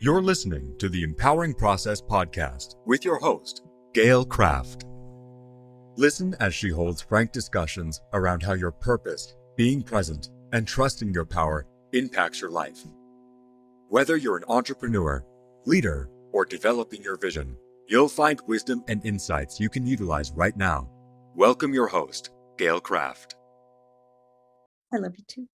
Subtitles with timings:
[0.00, 3.62] You're listening to the Empowering Process podcast with your host,
[3.94, 4.84] Gail Kraft.
[5.96, 11.24] Listen as she holds frank discussions around how your purpose, being present, and trusting your
[11.24, 12.78] power impacts your life.
[13.88, 15.24] Whether you're an entrepreneur,
[15.66, 17.56] leader, or developing your vision,
[17.88, 20.88] you'll find wisdom and insights you can utilize right now.
[21.34, 23.34] Welcome your host, Gail Kraft.
[24.94, 25.48] I love you too.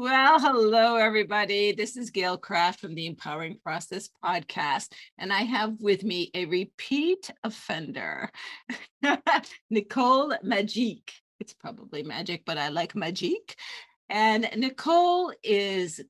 [0.00, 1.72] Well, hello, everybody.
[1.72, 6.44] This is Gail Kraft from the Empowering Process podcast, and I have with me a
[6.44, 8.30] repeat offender,
[9.70, 11.10] Nicole Magique.
[11.40, 13.56] It's probably magic, but I like Magique.
[14.08, 16.00] And Nicole is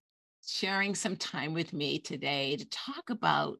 [0.46, 3.56] sharing some time with me today to talk about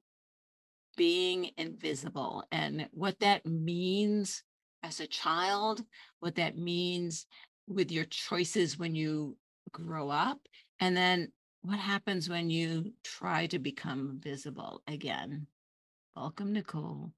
[0.99, 4.43] being invisible and what that means
[4.83, 5.83] as a child,
[6.21, 7.25] what that means
[7.67, 9.35] with your choices when you
[9.73, 10.39] grow up
[10.81, 11.33] and then
[11.63, 15.47] what happens when you try to become visible again
[16.17, 17.13] welcome nicole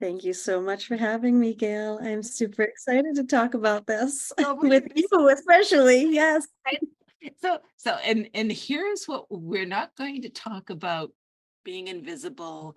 [0.00, 1.98] Thank you so much for having me, Gail.
[2.02, 6.12] I'm super excited to talk about this oh, with you, especially.
[6.12, 6.46] Yes.
[7.40, 11.10] So, so, and and here's what we're not going to talk about
[11.64, 12.76] being invisible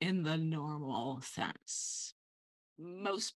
[0.00, 2.12] in the normal sense.
[2.76, 3.34] Most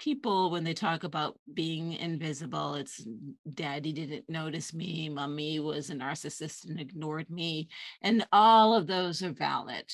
[0.00, 3.06] people when they talk about being invisible it's
[3.52, 7.68] daddy didn't notice me mommy was a narcissist and ignored me
[8.00, 9.84] and all of those are valid.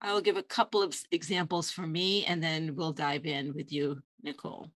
[0.00, 3.70] I will give a couple of examples for me and then we'll dive in with
[3.70, 4.70] you nicole.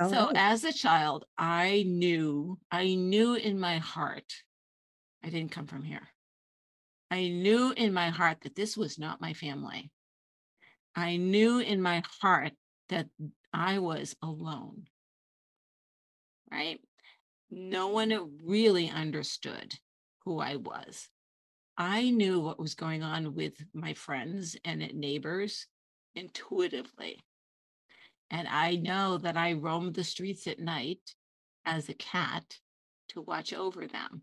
[0.00, 4.32] So as a child i knew i knew in my heart
[5.24, 6.08] i didn't come from here.
[7.12, 9.90] I knew in my heart that this was not my family.
[10.96, 12.52] I knew in my heart
[12.88, 13.06] that
[13.52, 14.86] I was alone.
[16.50, 16.80] Right?
[17.50, 19.74] No one really understood
[20.24, 21.08] who I was.
[21.76, 25.66] I knew what was going on with my friends and neighbors
[26.14, 27.18] intuitively.
[28.30, 31.00] And I know that I roamed the streets at night
[31.64, 32.58] as a cat
[33.08, 34.22] to watch over them.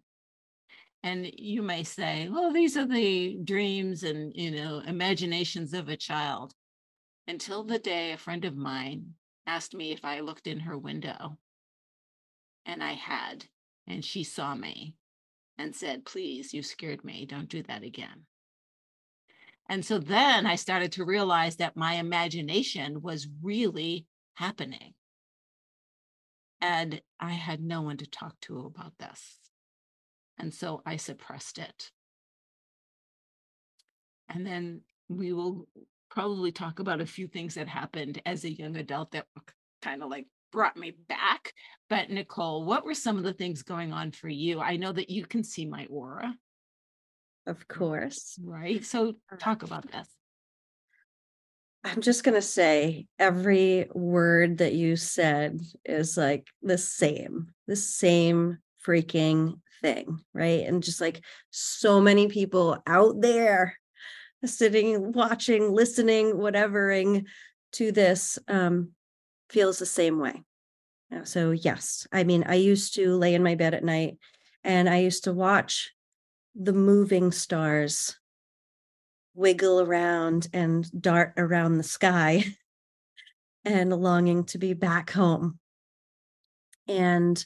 [1.04, 5.98] And you may say, well, these are the dreams and, you know, imaginations of a
[5.98, 6.54] child
[7.28, 9.14] until the day a friend of mine
[9.48, 11.38] asked me if I looked in her window.
[12.66, 13.46] And I had,
[13.88, 14.96] and she saw me
[15.58, 17.26] and said, Please, you scared me.
[17.26, 18.26] Don't do that again.
[19.70, 24.06] And so then I started to realize that my imagination was really
[24.36, 24.94] happening.
[26.62, 29.40] And I had no one to talk to about this.
[30.38, 31.92] And so I suppressed it.
[34.30, 35.68] And then we will
[36.18, 39.28] probably talk about a few things that happened as a young adult that
[39.84, 41.54] kind of like brought me back.
[41.92, 44.60] But Nicole, what were some of the things going on for you?
[44.60, 46.34] I know that you can see my aura.
[47.46, 48.36] Of course.
[48.44, 48.84] Right.
[48.84, 50.08] So uh, talk about this.
[51.84, 57.76] I'm just going to say every word that you said is like the same, the
[57.76, 60.18] same freaking thing.
[60.34, 60.66] Right.
[60.66, 63.78] And just like so many people out there
[64.46, 67.26] sitting, watching, listening, whatevering
[67.74, 68.92] to this um,
[69.50, 70.44] feels the same way.
[71.24, 74.18] So, yes, I mean, I used to lay in my bed at night
[74.64, 75.94] and I used to watch
[76.54, 78.18] the moving stars
[79.34, 82.44] wiggle around and dart around the sky
[83.66, 85.60] and longing to be back home.
[86.88, 87.44] And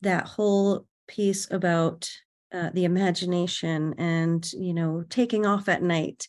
[0.00, 2.10] that whole piece about
[2.54, 6.28] uh, the imagination and you know taking off at night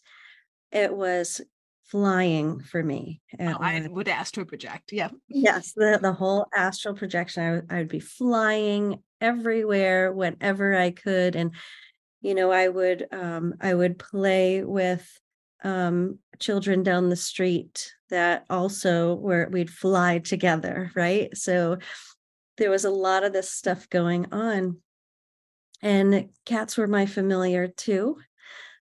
[0.71, 1.39] it was
[1.83, 5.09] flying for me oh, i would astral project yeah.
[5.27, 10.89] Yes the, the whole astral projection I, w- I would be flying everywhere whenever i
[10.89, 11.51] could and
[12.21, 15.07] you know i would um i would play with
[15.63, 21.35] um children down the street that also where we'd fly together right?
[21.37, 21.77] So
[22.57, 24.77] there was a lot of this stuff going on
[25.85, 28.17] and cats were my familiar too.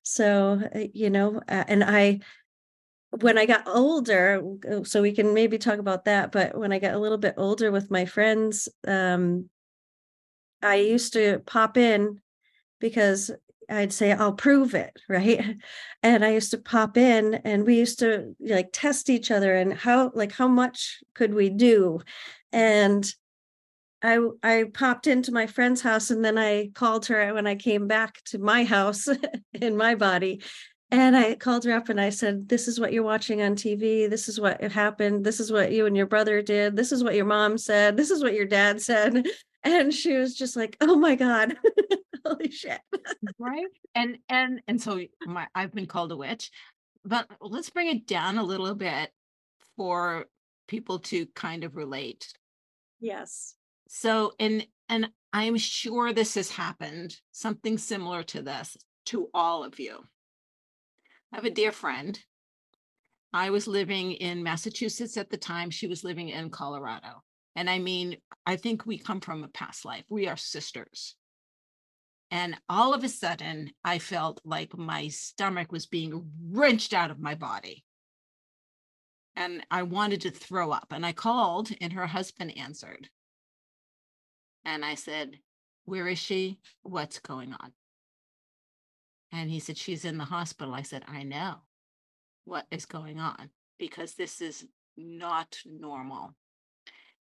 [0.03, 2.21] So uh, you know and i
[3.21, 6.79] when i got older uh, so we can maybe talk about that but when i
[6.79, 9.49] got a little bit older with my friends um
[10.62, 12.21] i used to pop in
[12.81, 13.31] because
[13.71, 15.57] i'd say i'll prove it right?
[16.03, 19.73] And i used to pop in and we used to like test each other and
[19.73, 22.00] how like how much could we do?
[22.53, 23.11] And
[24.05, 27.89] I I popped into my friend's house and then I called her when I came
[27.89, 29.09] back to my house
[29.55, 30.43] in my body.
[30.91, 34.09] And I called her up and I said, This is what you're watching on TV.
[34.09, 35.25] This is what happened.
[35.25, 36.77] This is what you and your brother did.
[36.77, 37.97] This is what your mom said.
[37.97, 39.27] This is what your dad said.
[39.65, 41.57] and she was just like oh my god
[42.25, 42.81] holy shit
[43.39, 46.50] right and and and so my i've been called a witch
[47.05, 49.11] but let's bring it down a little bit
[49.77, 50.27] for
[50.69, 52.33] people to kind of relate
[53.00, 53.57] yes
[53.89, 58.77] so and and i'm sure this has happened something similar to this
[59.07, 59.99] to all of you
[61.33, 62.21] i have a dear friend
[63.33, 67.23] i was living in massachusetts at the time she was living in colorado
[67.57, 68.17] and I mean,
[68.47, 70.05] I think we come from a past life.
[70.11, 71.15] We are sisters.
[72.31, 77.21] And all of a sudden, I felt like my stomach was being wrenched out of
[77.21, 77.85] my body.
[79.37, 80.89] And I wanted to throw up.
[80.91, 83.09] And I called, and her husband answered.
[84.64, 85.38] And I said,
[85.84, 86.58] Where is she?
[86.82, 87.72] What's going on?
[89.32, 90.75] And he said, She's in the hospital.
[90.75, 91.56] I said, I know
[92.44, 94.64] what is going on because this is
[94.96, 96.34] not normal.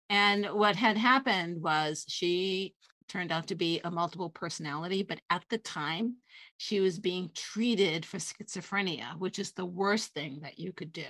[0.10, 2.74] And what had happened was she
[3.08, 6.16] turned out to be a multiple personality, but at the time,
[6.58, 11.08] she was being treated for schizophrenia, which is the worst thing that you could do.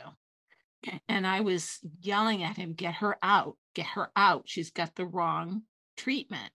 [1.09, 4.43] And I was yelling at him, get her out, get her out.
[4.45, 5.63] She's got the wrong
[5.99, 6.51] treatment.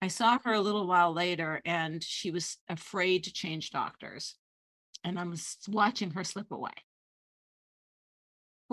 [0.00, 0.64] I saw her a mm.
[0.64, 4.36] little while later and she was afraid to change doctors.
[5.04, 6.72] And I was watching her slip away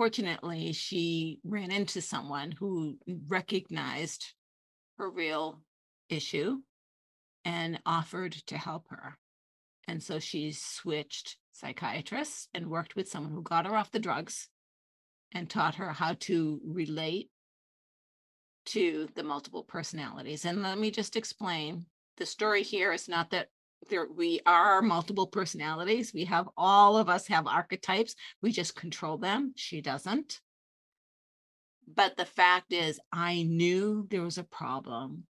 [0.00, 2.96] fortunately, she ran into someone who
[3.28, 4.32] recognized
[4.96, 5.60] her real
[6.08, 6.56] issue
[7.44, 9.18] and offered to help her.
[9.86, 14.48] And so she switched psychiatrists and worked with someone who got her off the drugs
[15.34, 17.28] and taught her how to relate
[18.66, 20.44] to the multiple personalities.
[20.44, 21.86] And let me just explain.
[22.16, 23.48] The story here is not that
[23.88, 29.16] there we are multiple personalities we have all of us have archetypes we just control
[29.16, 30.40] them she doesn't.
[31.92, 35.24] But the fact is i knew there was a problem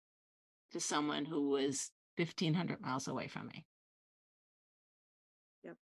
[0.73, 3.65] to someone who was 1500 miles away from me.
[5.65, 5.77] Yep.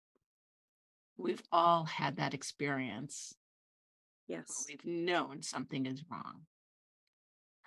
[1.18, 3.34] We've all had that experience
[4.28, 4.66] yes.
[4.68, 6.42] we've known something is wrong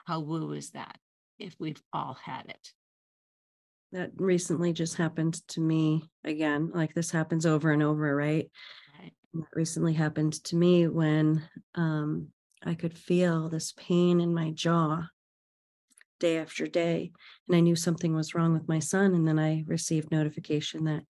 [0.05, 0.99] how woo is that
[1.39, 2.73] if we've all had it
[3.95, 6.71] that recently just happened to me again.
[6.75, 8.51] Like this happens over and over, right?
[9.01, 9.13] right.
[9.33, 11.43] that recently happened to me when
[11.77, 12.29] um,
[12.65, 15.05] I could feel this pain in my jaw
[16.19, 17.13] day after day.
[17.49, 19.15] And I knew something was wrong with my son.
[19.15, 21.05] And then I received notification that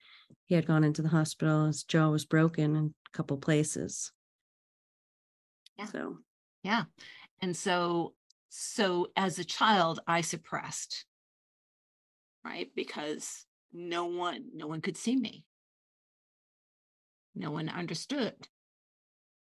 [0.44, 1.67] he had gone into the hospital.
[1.67, 4.12] His jaw was broken in a couple places.
[5.79, 5.87] Yeah.
[5.87, 6.19] So,
[6.62, 6.85] yeah.
[7.41, 8.12] And so,
[8.56, 11.06] so as a child, I suppressed
[12.45, 12.71] right?
[12.77, 15.45] Because no one, no one could see me.
[17.35, 18.35] No one understood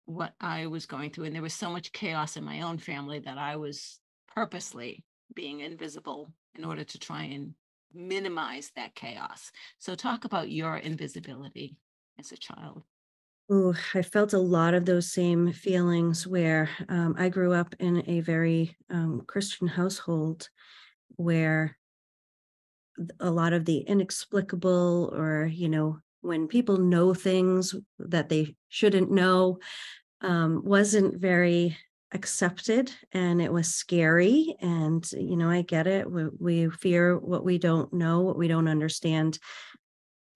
[0.06, 1.24] what I was going through.
[1.24, 3.98] And there was so much chaos in my own family that I was
[4.34, 5.04] purposely
[5.34, 7.54] being invisible in order to try and
[7.92, 9.50] minimize that chaos.
[9.78, 11.76] So, talk about your invisibility
[12.18, 12.84] as a child.
[13.48, 18.20] I felt a lot of those same feelings where um, I grew up in a
[18.20, 20.48] very um, Christian household
[21.14, 21.76] where
[23.20, 29.10] a lot of the inexplicable or you know when people know things that they shouldn't
[29.10, 29.58] know
[30.22, 31.76] um, wasn't very
[32.12, 37.44] accepted and it was scary and you know i get it we, we fear what
[37.44, 39.38] we don't know what we don't understand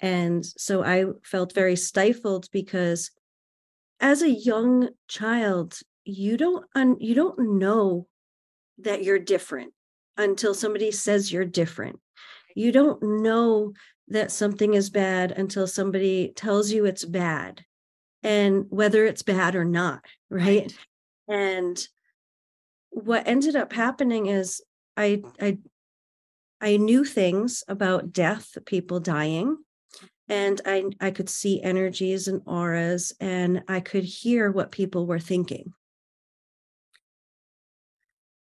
[0.01, 3.11] and so i felt very stifled because
[4.01, 8.07] as a young child you don't un, you don't know
[8.79, 9.73] that you're different
[10.17, 11.99] until somebody says you're different
[12.55, 13.73] you don't know
[14.09, 17.65] that something is bad until somebody tells you it's bad
[18.23, 20.75] and whether it's bad or not right,
[21.29, 21.39] right.
[21.39, 21.87] and
[22.91, 24.63] what ended up happening is
[24.97, 25.59] i i
[26.61, 29.57] i knew things about death people dying
[30.31, 35.19] and i i could see energies and auras and i could hear what people were
[35.19, 35.75] thinking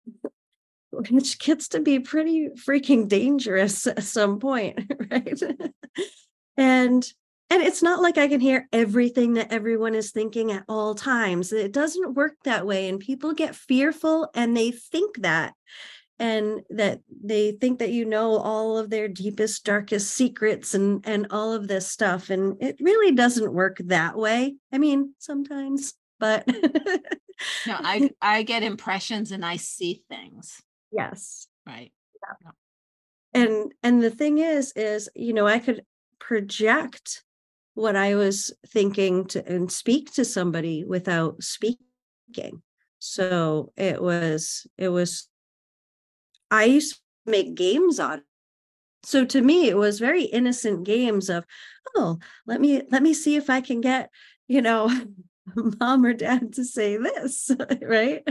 [0.91, 4.79] which gets to be pretty freaking dangerous at some point,
[5.11, 5.41] right?
[6.57, 7.13] and
[7.49, 11.53] and it's not like I can hear everything that everyone is thinking at all times.
[11.53, 12.89] It doesn't work that way.
[12.89, 15.53] And people get fearful and they think that,
[16.19, 21.27] and that they think that you know all of their deepest, darkest secrets and, and
[21.31, 22.29] all of this stuff.
[22.29, 24.55] And it really doesn't work that way.
[24.71, 30.61] I mean, sometimes, but no, I I get impressions and I see things.
[30.91, 31.47] Yes.
[31.65, 31.91] Right.
[32.21, 32.51] Yeah.
[33.33, 35.83] And and the thing is is you know I could
[36.19, 37.23] project
[37.73, 42.61] what I was thinking to and speak to somebody without speaking.
[42.99, 45.27] So it was it was
[46.53, 48.19] I used to make games on.
[48.19, 48.23] it.
[49.03, 51.45] So to me, it was very innocent games of,
[51.95, 54.11] oh, let me let me see if I can get,
[54.47, 54.89] you know,
[55.79, 57.49] mom or dad to say this,
[57.81, 58.21] right?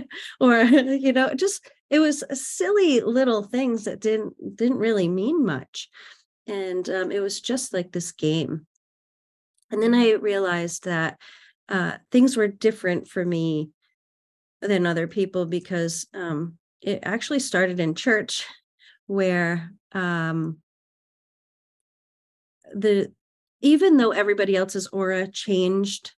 [0.41, 5.89] Or you know, just it was silly little things that didn't didn't really mean much,
[6.47, 8.67] and um, it was just like this game.
[9.73, 11.19] And then I realized that
[11.69, 13.71] uh, things were different for me
[14.61, 18.47] than other people because um, it actually started in church
[19.07, 20.59] where um,
[22.75, 23.13] the
[23.61, 26.13] even though everybody else's aura changed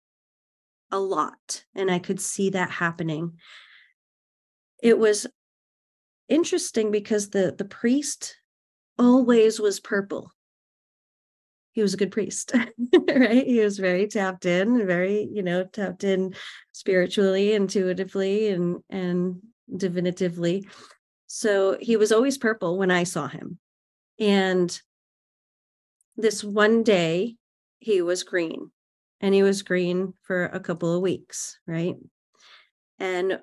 [0.91, 3.33] a lot and i could see that happening
[4.83, 5.25] it was
[6.29, 8.35] interesting because the the priest
[8.99, 10.31] always was purple.
[11.71, 12.53] He was a good priest
[13.09, 13.47] right?
[13.47, 16.35] He was very tapped in very you know tapped in
[16.71, 19.41] spiritually intuitively and and
[19.75, 20.65] divinatively
[21.35, 23.57] so he was always purple when i saw him.
[24.19, 24.79] And
[26.15, 27.37] this one day
[27.79, 28.69] he was green
[29.19, 31.95] and he was green for a couple of weeks right?
[32.99, 33.39] And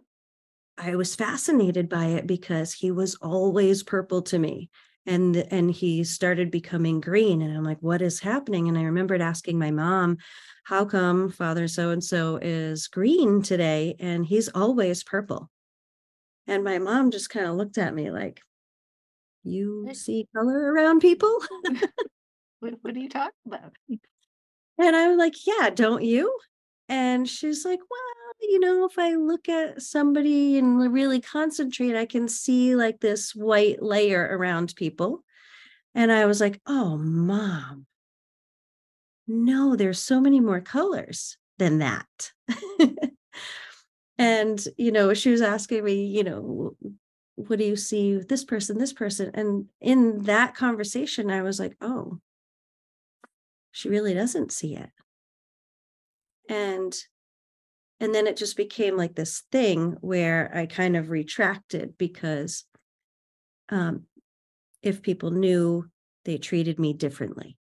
[0.79, 4.71] i was fascinated by it because he was always purple to me
[5.05, 8.69] and and he started becoming green and i'm like what is happening?
[8.69, 10.19] And i remembered asking my mom
[10.63, 15.51] how come father so and so is green today and he's always purple
[16.47, 18.41] and my mom just kind of looked at me like
[19.43, 21.39] you see color around people
[22.61, 23.73] What, what are you talking about?
[24.79, 26.39] And I'm like, yeah, don't you?
[26.89, 28.01] And she's like, well,
[28.41, 33.35] you know, if I look at somebody and really concentrate, I can see like this
[33.35, 35.23] white layer around people.
[35.95, 37.87] And I was like, oh, mom,
[39.27, 42.33] no, there's so many more colors than that.
[44.21, 46.77] and, you know, she was asking me, you know,
[47.37, 49.31] what do you see this person, this person?
[49.33, 52.21] And in that conversation, I was like, oh,
[53.73, 54.91] she really doesn't see it.
[56.51, 56.95] And
[57.99, 62.65] and then it just became like this thing where i kind of retracted because
[63.69, 64.05] um
[64.83, 65.87] if people knew
[66.25, 67.57] they treated me differently.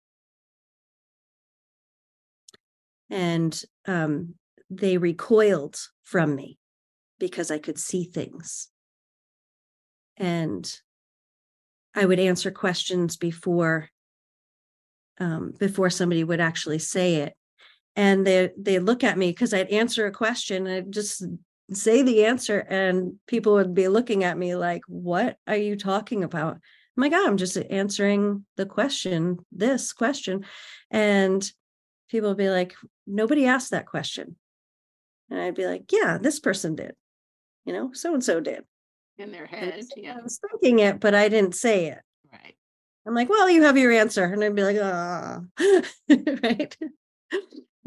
[3.10, 4.36] And um
[4.70, 6.58] they recoiled from me
[7.20, 8.70] because i could see things.
[10.18, 10.72] And
[11.94, 13.90] i would answer questions before
[15.20, 17.34] um, before somebody would actually say it.
[17.96, 21.24] And they they look at me because i'd answer a question and I'd just
[21.72, 26.24] say the answer and people would be looking at me like what are you talking
[26.24, 26.56] about?
[26.98, 30.46] I'm like oh, i'm just answering the question this question.
[30.92, 31.50] And
[32.10, 32.76] people would be like
[33.08, 34.36] nobody asked that question
[35.29, 36.94] and i'd be like yeah this person did
[37.65, 38.63] you know so and so did
[39.17, 42.00] In their head, yeah, i was thinking it but i didn't say it
[42.32, 42.55] right.
[43.08, 44.24] I'm like, well, you have your answer.
[44.24, 45.41] And I'd be like, ah,
[46.44, 46.75] right.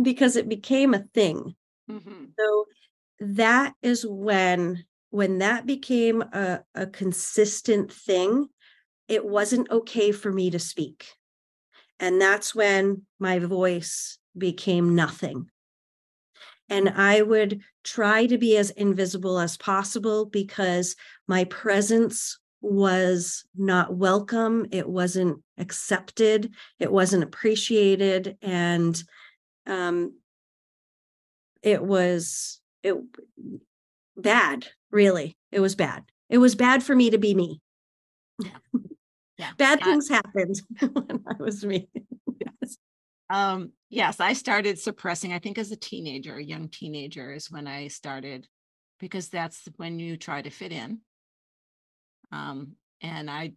[0.00, 1.56] because it became a thing.
[1.88, 2.66] hmm So
[3.20, 8.46] that is when, when that became a, a consistent thing,
[9.08, 11.06] it wasn't okay for me to speak.
[11.98, 15.50] And that's when my voice became nothing.
[16.68, 20.96] And I would try to be as invisible as possible because
[21.26, 29.00] my presence was not welcome it wasn't accepted it wasn't appreciated and
[29.68, 30.12] um
[31.62, 32.96] it was it
[34.16, 37.60] bad really it was bad it was bad for me to be me
[38.42, 38.50] Yeah.
[39.38, 39.50] yeah.
[39.56, 40.60] bad I- things happened
[40.92, 41.88] when i was me
[43.30, 47.66] Um, yes, I started suppressing, I think as a teenager, a young teenager is when
[47.66, 48.48] I started,
[48.98, 51.00] because that's when you try to fit in.
[52.32, 53.52] Um, and I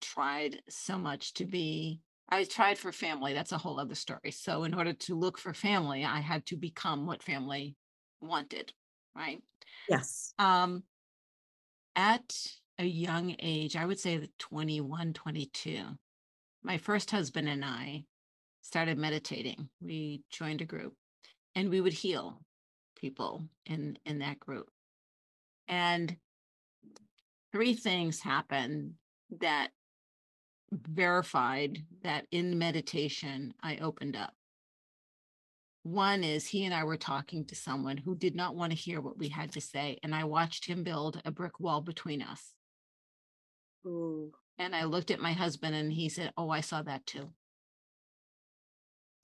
[0.00, 3.32] tried so much to be, I tried for family.
[3.34, 4.30] That's a whole other story.
[4.30, 7.76] So in order to look for family, I had to become what family
[8.20, 8.72] wanted,
[9.14, 9.42] right?
[9.88, 10.82] yes Um,
[11.94, 12.34] at
[12.78, 15.84] a young age, I would say that 21, 22,
[16.62, 18.04] my first husband and I
[18.66, 19.68] started meditating.
[19.80, 20.94] We joined a group
[21.54, 22.42] and we would heal
[22.96, 24.68] people in in that group.
[25.68, 26.16] And
[27.52, 28.94] three things happened
[29.40, 29.68] that
[30.72, 34.34] verified that in meditation I opened up.
[35.84, 39.00] One is he and I were talking to someone who did not want to hear
[39.00, 39.98] what we had to say.
[40.02, 42.52] And I watched him build a brick wall between us.
[43.86, 44.32] Ooh.
[44.58, 47.30] And I looked at my husband and he said, Oh, I saw that too.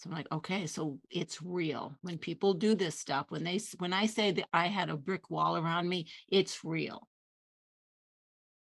[0.02, 1.96] So I'm like, okay, so it's real.
[2.02, 5.30] When people do this stuff, when they when I say that I had a brick
[5.30, 7.08] wall around me, it's real.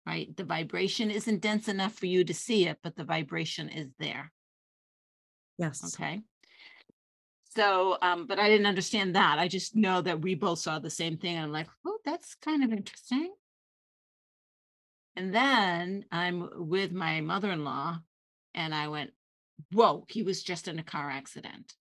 [0.06, 0.34] right?
[0.36, 4.32] The vibration isn't dense enough for you to see it, but the vibration is there.
[5.58, 5.84] Yes.
[5.94, 6.22] Okay.
[7.56, 9.38] So, um, but I didn't understand that.
[9.38, 11.38] I just know that we both saw the same thing.
[11.38, 13.34] I'm like, oh, that's kind of interesting.
[15.16, 17.98] And then I'm with my mother in law,
[18.54, 19.12] and I went,
[19.72, 21.74] whoa, he was just in a car accident.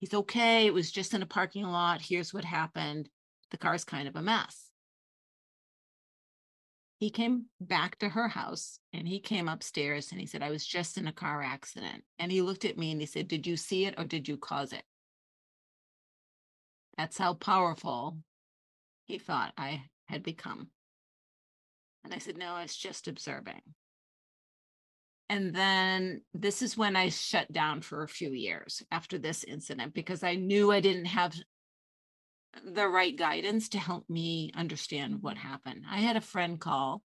[0.00, 0.66] He's okay.
[0.66, 2.00] It was just in a parking lot.
[2.00, 3.08] Here's what happened.
[3.50, 4.70] The car's kind of a mess.
[6.98, 10.66] He came back to her house and he came upstairs and he said, I was
[10.66, 12.04] just in a car accident.
[12.18, 14.36] And he looked at me and he said, Did you see it or did you
[14.36, 14.82] cause it?
[16.98, 18.18] That's how powerful
[19.06, 20.68] he thought I had become.
[22.04, 23.62] And I said, No, I was just observing.
[25.30, 29.94] And then this is when I shut down for a few years after this incident
[29.94, 31.36] because I knew I didn't have
[32.64, 35.84] the right guidance to help me understand what happened.
[35.88, 37.04] I had a friend call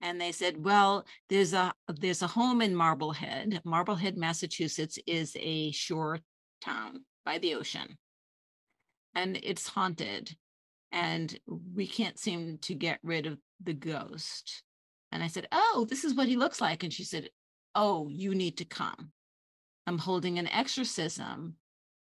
[0.00, 3.60] and they said, "Well, there's a there's a home in Marblehead.
[3.64, 6.18] Marblehead, Massachusetts is a shore
[6.60, 7.98] town by the ocean.
[9.14, 10.36] And it's haunted
[10.90, 14.64] and we can't seem to get rid of the ghost."
[15.12, 17.30] And I said, "Oh, this is what he looks like." And she said,
[17.74, 19.12] "Oh, you need to come.
[19.86, 21.56] I'm holding an exorcism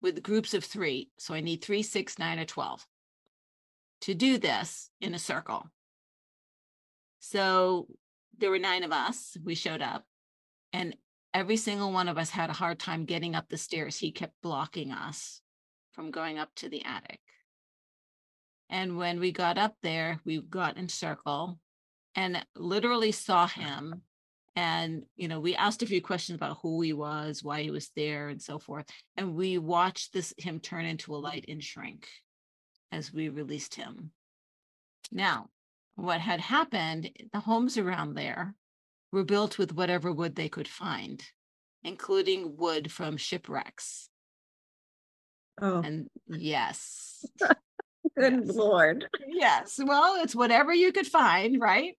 [0.02, 1.10] with groups of three.
[1.18, 2.86] So I need three, six, nine, or 12
[4.02, 5.66] to do this in a circle.
[7.20, 7.88] So
[8.38, 9.38] there were nine of us.
[9.44, 10.06] We showed up,
[10.74, 10.96] and
[11.34, 13.98] every single one of us had a hard time getting up the stairs.
[13.98, 15.42] He kept blocking us
[15.94, 17.22] from going up to the attic.
[18.70, 21.60] And when we got up there, we got in circle
[22.16, 23.62] and literally saw uh-huh.
[23.62, 24.02] him
[24.56, 27.90] and you know we asked a few questions about who he was why he was
[27.96, 28.86] there and so forth
[29.18, 32.08] and we watched this him turn into a light and shrink
[32.92, 34.12] as we released him.
[35.12, 35.48] Now
[35.96, 38.56] what had happened the homes around there
[39.12, 41.24] were built with whatever wood they could find
[41.84, 44.10] including wood from shipwrecks.
[45.62, 47.26] Oh, and yes.
[48.18, 48.56] Good yes.
[48.56, 49.08] lord.
[49.28, 49.80] yes.
[49.84, 51.96] Well it's whatever you could find right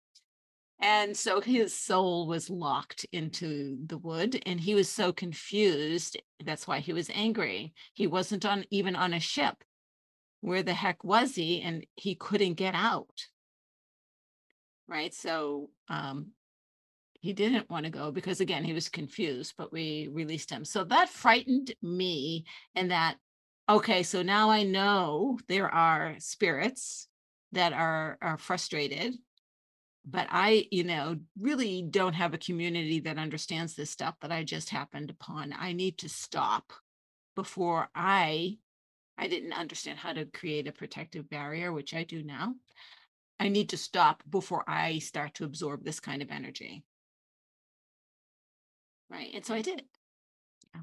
[0.81, 6.17] and so his soul was locked into the wood and he was so confused.
[6.43, 7.73] That's why he was angry.
[7.93, 9.63] He wasn't on even on a ship.
[10.41, 11.61] Where the heck was he?
[11.61, 13.27] And he couldn't get out.
[14.87, 15.13] Right.
[15.13, 16.31] So um,
[17.13, 20.65] he didn't want to go because, again, he was confused, but we released him.
[20.65, 22.45] So that frightened me.
[22.75, 23.15] And that,
[23.67, 27.07] okay, so now I know there are spirits
[27.53, 29.15] that are, are frustrated
[30.05, 34.43] but I, you know, really don't have a community that understands this stuff that I
[34.43, 35.53] just happened upon.
[35.57, 36.71] I need to stop
[37.35, 38.57] before I
[39.17, 42.55] I didn't understand how to create a protective barrier, which I do now.
[43.39, 46.83] I need to stop before I start to absorb this kind of energy.
[49.09, 49.31] Right.
[49.33, 49.83] And so I did.
[50.73, 50.81] Yeah.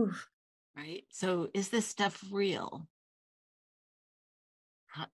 [0.00, 0.28] Oof.
[0.76, 1.04] Right.
[1.10, 2.88] So is this stuff real?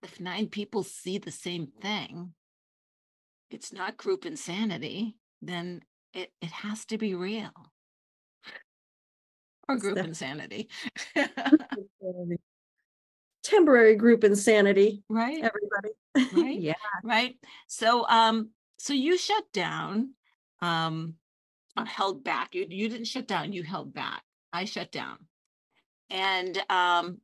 [0.02, 2.34] If nine people see the same thing,
[3.50, 7.52] it's not group insanity, then it, it has to be real.
[9.68, 10.68] Or group insanity.
[13.42, 15.02] Temporary group insanity.
[15.08, 15.36] right.
[15.36, 15.90] Everybody.
[16.32, 16.60] Right.
[16.60, 16.74] yeah.
[17.02, 17.36] Right.
[17.66, 20.10] So um, so you shut down,
[20.62, 21.14] um,
[21.76, 22.54] held back.
[22.54, 24.22] You you didn't shut down, you held back.
[24.52, 25.18] I shut down.
[26.10, 27.18] And um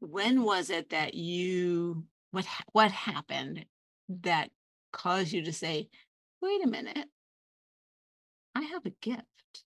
[0.00, 3.66] when was it that you what what happened
[4.08, 4.50] that
[4.92, 5.88] caused you to say
[6.40, 7.08] wait a minute
[8.56, 9.64] i have a gift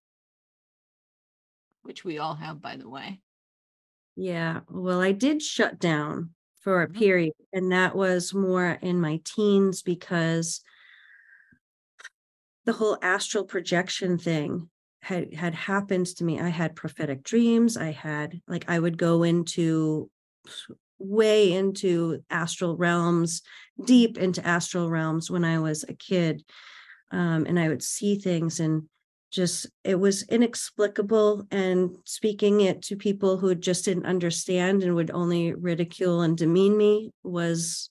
[1.82, 3.20] which we all have by the way
[4.16, 4.60] Yeah.
[4.68, 6.92] Well, I did shut down for a Mhm.
[6.98, 10.62] period, and that was more in my teens because
[12.64, 14.68] the whole astral projection thing
[15.02, 16.38] had had happened to me.
[16.40, 17.76] I had prophetic dreams.
[17.76, 20.10] I had like I would go into
[20.98, 23.42] way into astral realms,
[23.84, 26.44] deep into astral realms when I was a kid.
[27.10, 28.88] Um, and I would see things and
[29.30, 35.10] just it was inexplicable and speaking it to people who just didn't understand and would
[35.10, 37.90] only ridicule and demean me was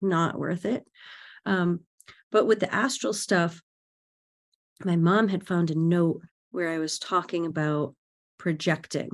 [0.00, 0.84] not worth it
[1.44, 1.80] um,
[2.30, 3.60] but with the astral stuff
[4.84, 7.94] my mom had found a note where i was talking about
[8.38, 9.10] projecting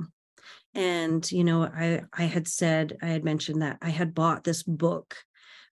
[0.77, 4.63] and you know i i had said i had mentioned that i had bought this
[4.63, 5.15] book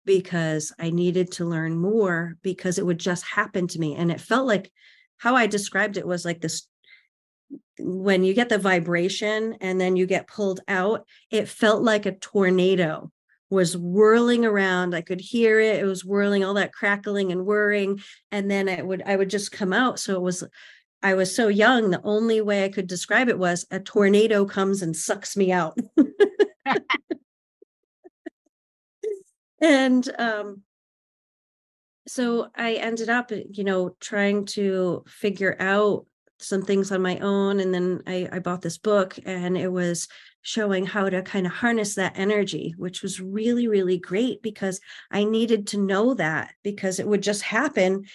[0.03, 4.19] because i needed to learn more because it would just happen to me and it
[4.19, 4.69] felt like
[5.17, 6.67] how I described it was like this
[7.79, 12.15] when you get the vibration and then you get pulled out, it felt like a
[12.15, 13.11] tornado
[13.49, 14.95] was whirling around.
[14.95, 15.79] I could hear it.
[15.79, 17.99] It was whirling, all that crackling and whirring.
[18.31, 19.99] And then I would I would just come out.
[19.99, 20.43] So it was
[21.05, 24.81] I was so young, the only way I could describe it was a tornado comes
[24.81, 25.77] and sucks me out.
[29.61, 30.63] and um
[32.07, 36.07] so I ended up, you know, trying to figure out
[36.39, 37.59] some things on my own.
[37.59, 40.07] And then I, I bought this book and it was
[40.41, 45.23] showing how to kind of harness that energy, which was really, really great because I
[45.23, 48.05] needed to know that because it would just happen.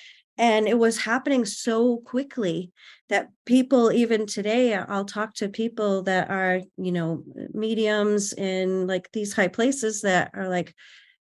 [0.41, 2.73] And it was happening so quickly
[3.11, 7.23] that people, even today, I'll talk to people that are, you know,
[7.53, 10.75] mediums in like these high places that are like,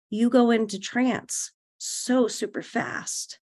[0.10, 3.40] you go into trance so super fast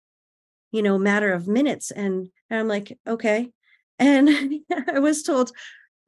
[0.72, 3.50] you know matter of minutes and, and i'm like okay
[4.00, 4.30] and
[4.88, 5.52] i was told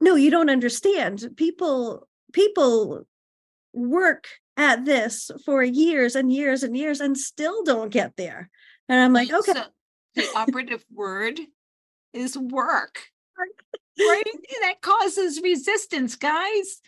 [0.02, 1.24] no you don't understand.
[1.36, 3.06] People people
[3.72, 8.50] work at this for years and years and years and still don't get there
[8.92, 9.64] and i'm like okay so
[10.14, 11.40] the operative word
[12.12, 13.00] is work
[13.98, 14.24] right
[14.60, 16.80] that causes resistance guys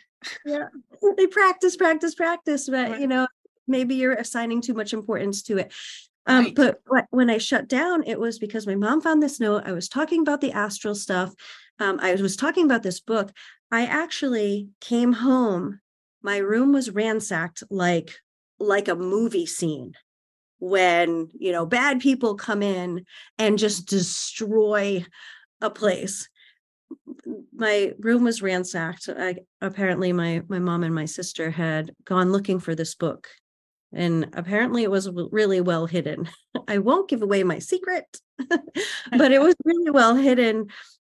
[0.45, 0.69] yeah
[1.17, 3.01] they practice practice practice but right.
[3.01, 3.27] you know
[3.67, 5.73] maybe you're assigning too much importance to it
[6.27, 6.55] um, right.
[6.55, 9.65] But when I shut down, it was because my mom found this note.
[9.67, 11.35] I was talking about the astral stuff.
[11.79, 13.31] Um, I was talking about this book.
[13.71, 15.81] I actually came home.
[16.23, 18.17] My room was ransacked like
[18.59, 19.93] like a movie scene
[20.69, 23.05] when you know bad people come in
[23.39, 25.05] and just destroy
[25.61, 26.29] a place
[27.55, 32.61] my room was ransacked I, apparently my my mom and my sister had gone looking
[32.61, 33.29] for this book
[33.95, 36.29] and apparently it was really well hidden.
[36.69, 38.05] I won't give away my secret,
[38.49, 40.67] but it was really well hidden.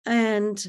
[0.05, 0.63] And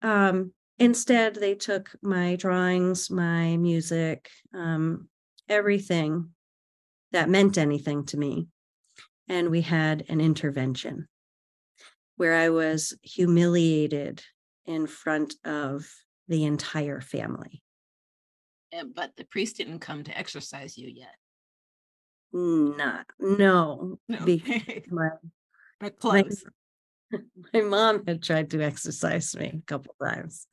[0.00, 5.08] um, instead, they took my drawings, my music, um,
[5.48, 6.30] everything
[7.12, 8.48] that meant anything to me.
[9.28, 11.08] And we had an intervention
[12.16, 14.22] where I was humiliated
[14.66, 15.88] in front of
[16.28, 17.62] the entire family.
[18.72, 21.14] Eh, but the priest didn't come to exorcise you yet.
[22.32, 23.98] Not no.
[24.08, 24.18] No.
[24.90, 25.08] my,
[25.78, 26.44] but close.
[27.10, 27.18] My,
[27.54, 30.46] my mom had tried to exercise me a couple times.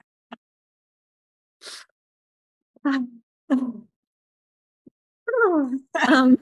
[6.08, 6.38] Um,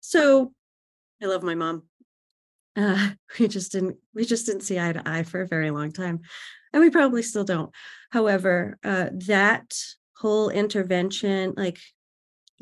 [0.00, 0.52] so
[1.22, 1.84] I love my mom.
[2.76, 5.92] Uh, we just didn't we just didn't see eye to eye for a very long
[5.92, 6.20] time.
[6.72, 7.70] And we probably still don't.
[8.10, 9.74] However, uh, that
[10.16, 11.78] whole intervention, like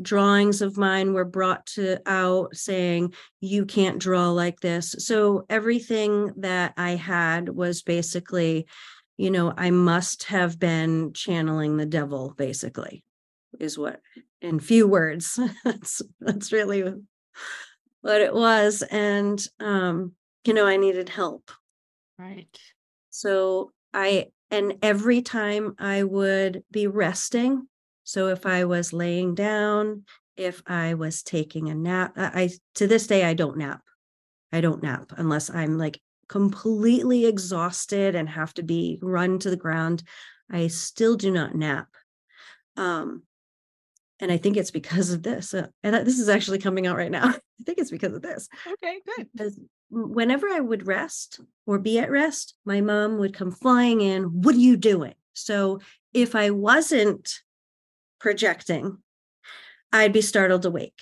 [0.01, 6.33] drawings of mine were brought to out saying you can't draw like this so everything
[6.37, 8.67] that i had was basically
[9.17, 13.03] you know i must have been channeling the devil basically
[13.59, 14.01] is what
[14.41, 16.85] in few words that's that's really
[18.03, 20.13] what it was and um
[20.45, 21.51] you know i needed help
[22.19, 22.59] right
[23.11, 27.67] so i and every time i would be resting
[28.09, 33.07] so if I was laying down, if I was taking a nap, I to this
[33.07, 33.83] day I don't nap.
[34.51, 39.59] I don't nap unless I'm like completely exhausted and have to be run to the
[39.59, 40.05] ground.
[40.51, 41.89] I still do not nap.
[42.79, 43.25] Um,
[44.21, 45.55] and I think it's because of this.
[45.55, 47.29] Uh, and this is actually coming out right now.
[47.29, 48.49] I think it's because of this.
[48.67, 49.29] Okay, good.
[49.33, 54.25] Because whenever I would rest or be at rest, my mom would come flying in.
[54.25, 55.15] What are you doing?
[55.35, 55.81] So
[56.13, 57.33] if I wasn't
[58.19, 58.99] projecting,
[59.93, 61.01] I'd be startled awake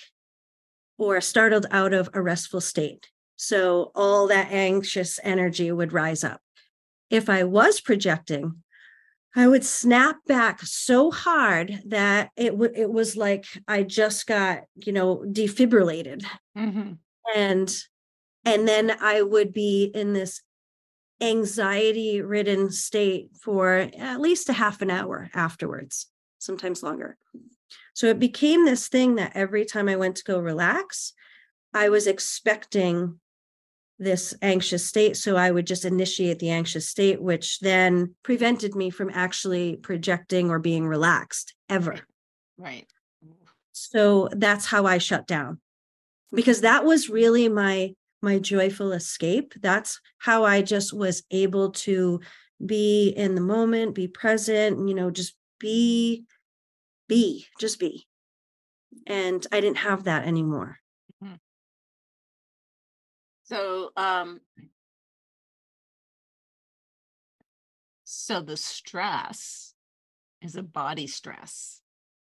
[0.97, 3.07] or startled out of a restful state.
[3.35, 6.41] So all that anxious energy would rise up.
[7.09, 8.63] If I was projecting,
[9.37, 14.63] I would snap back so hard that it w- it was like I just got,
[14.75, 16.25] you know, defibrillated.
[16.57, 16.93] Mm-hmm.
[17.35, 17.83] And
[18.45, 20.41] and then I would be in this
[21.21, 26.07] anxiety ridden state for at least a half an hour afterwards
[26.39, 27.17] sometimes longer.
[27.93, 31.13] So it became this thing that every time I went to go relax,
[31.73, 33.19] I was expecting
[33.99, 35.17] this anxious state.
[35.17, 40.49] So I would just initiate the anxious state, which then prevented me from actually projecting
[40.49, 41.99] or being relaxed ever.
[42.57, 42.85] Right.
[43.71, 45.59] So that's how I shut down
[46.33, 52.19] because that was really my my joyful escape that's how i just was able to
[52.65, 56.25] be in the moment be present you know just be
[57.07, 58.07] be just be
[59.05, 60.79] and i didn't have that anymore.
[63.47, 64.39] So um
[68.03, 69.73] so the stress
[70.41, 71.81] is a body stress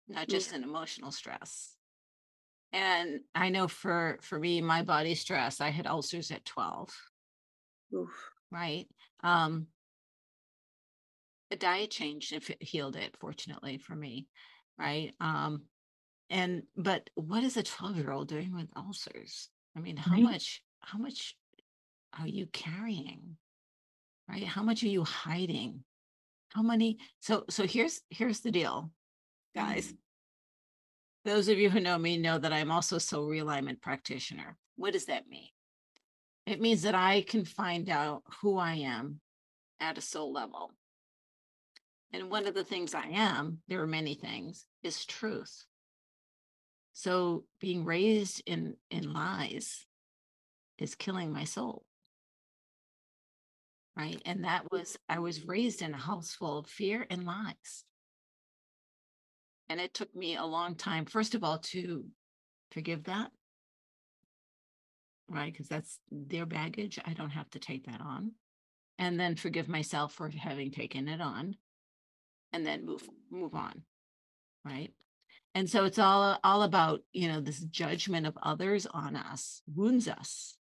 [0.08, 1.78] not just an emotional stress.
[2.72, 6.90] And I know for for me, my body stress, I had ulcers at 12,
[7.94, 8.32] Oof.
[8.52, 8.88] right?
[9.24, 9.68] Um
[11.52, 14.28] a diet change if it healed it, fortunately for me,
[14.78, 15.14] right?
[15.20, 15.64] Um
[16.30, 19.50] and but what is a 12 year old doing with ulcers?
[19.76, 20.24] I mean, how Right.
[20.24, 21.36] much, how much
[22.20, 23.38] are you carrying?
[24.30, 24.44] Right?
[24.44, 25.84] How much are you hiding?
[26.50, 27.00] How many?
[27.20, 28.92] So so here's here's the deal,
[29.56, 29.88] guys.
[29.88, 29.96] Mm-hmm.
[31.26, 34.58] Those of you who know me know that I'm also a soul realignment practitioner.
[34.76, 35.50] What does that mean?
[36.46, 39.22] It means that I can find out who I am
[39.80, 40.72] at a soul level.
[42.12, 45.66] And one of the things I am, there are many things, is truth.
[46.92, 49.86] So being raised in in lies
[50.78, 51.84] is killing my soul.
[53.96, 54.22] Right?
[54.26, 57.84] And that was I was raised in a house full of fear and lies.
[59.70, 62.06] And it took me a long time, first of all, to
[62.72, 63.32] forgive that.
[65.30, 65.52] Right?
[65.52, 67.00] Because that's their baggage.
[67.06, 68.32] I don't have to take that on.
[68.98, 71.56] And then forgive myself for having taken it on.
[72.52, 73.84] And then move move on.
[74.66, 74.92] Right.
[75.56, 80.08] And so it's all all about, you know, this judgment of others on us wounds
[80.08, 80.58] us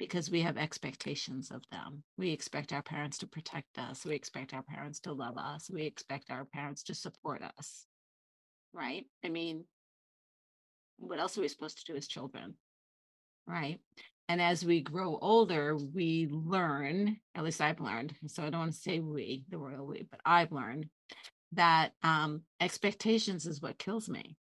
[0.00, 2.02] because we have expectations of them.
[2.16, 4.06] We expect our parents to protect us.
[4.06, 5.70] We expect our parents to love us.
[5.70, 7.84] We expect our parents to support us.
[8.72, 9.04] Right?
[9.22, 9.64] I mean,
[10.98, 12.54] what else are we supposed to do as children?
[13.46, 13.78] Right?
[14.30, 18.72] And as we grow older, we learn, at least I've learned, so I don't want
[18.72, 20.86] to say we, the royal we, but I've learned
[21.52, 24.38] that um, expectations is what kills me.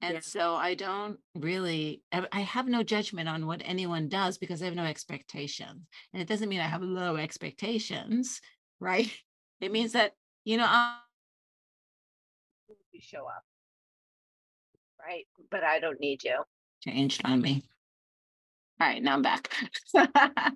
[0.00, 0.20] And Yeah.
[0.20, 4.66] so I don't really, I I have no judgment on what anyone does because I
[4.66, 5.86] have no expectations.
[6.12, 8.40] And it doesn't mean I have low expectations,
[8.80, 9.12] right?
[9.60, 11.00] It means that, you know, I'll
[12.92, 13.44] you show up.
[15.04, 15.26] Right.
[15.50, 16.42] But I don't need you.
[16.82, 17.64] Changed on me.
[18.80, 19.02] All right.
[19.02, 19.52] Now I'm back.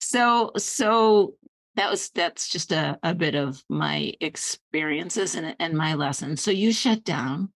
[0.00, 1.34] So, so
[1.76, 6.42] that was that's just a, a bit of my experiences and, and my lessons.
[6.42, 7.52] So you shut down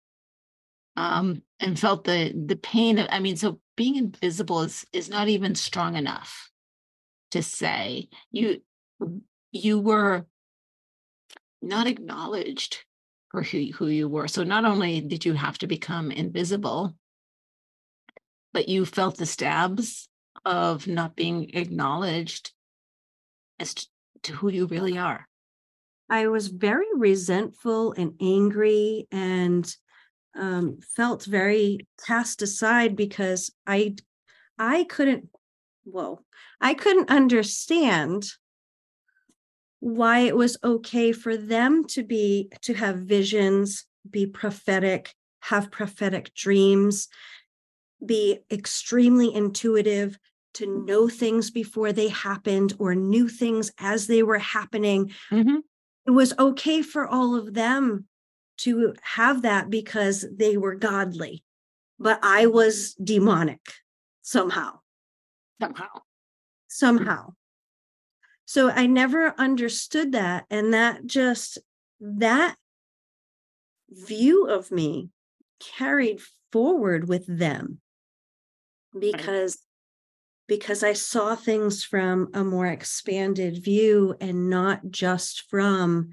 [0.96, 5.28] um and felt the the pain of I mean, so being invisible is is not
[5.28, 6.50] even strong enough
[7.30, 8.60] to say you
[9.52, 10.26] you were
[11.62, 12.84] not acknowledged
[13.30, 14.28] for who, who you were.
[14.28, 16.96] So not only did you have to become invisible,
[18.52, 20.08] but you felt the stabs
[20.44, 22.52] of not being acknowledged
[23.58, 23.86] as
[24.24, 25.26] to who you really are.
[26.08, 29.72] I was very resentful and angry and
[30.36, 33.96] um, felt very cast aside because I
[34.58, 35.28] I couldn't
[35.84, 36.20] whoa
[36.60, 38.26] I couldn't understand
[39.80, 46.34] why it was okay for them to be to have visions, be prophetic, have prophetic
[46.34, 47.08] dreams,
[48.04, 50.18] be extremely intuitive,
[50.54, 55.12] to know things before they happened or knew things as they were happening.
[55.30, 55.58] Mm-hmm.
[56.06, 58.06] It was okay for all of them
[58.58, 61.42] to have that because they were godly
[62.00, 63.60] but i was demonic
[64.22, 64.80] somehow.
[65.60, 66.00] Somehow.
[66.68, 67.34] somehow.
[68.46, 71.58] So i never understood that and that just
[72.00, 72.56] that
[73.90, 75.10] view of me
[75.60, 77.80] carried forward with them
[78.98, 79.58] because
[80.50, 86.10] because i saw things from a more expanded view and not just from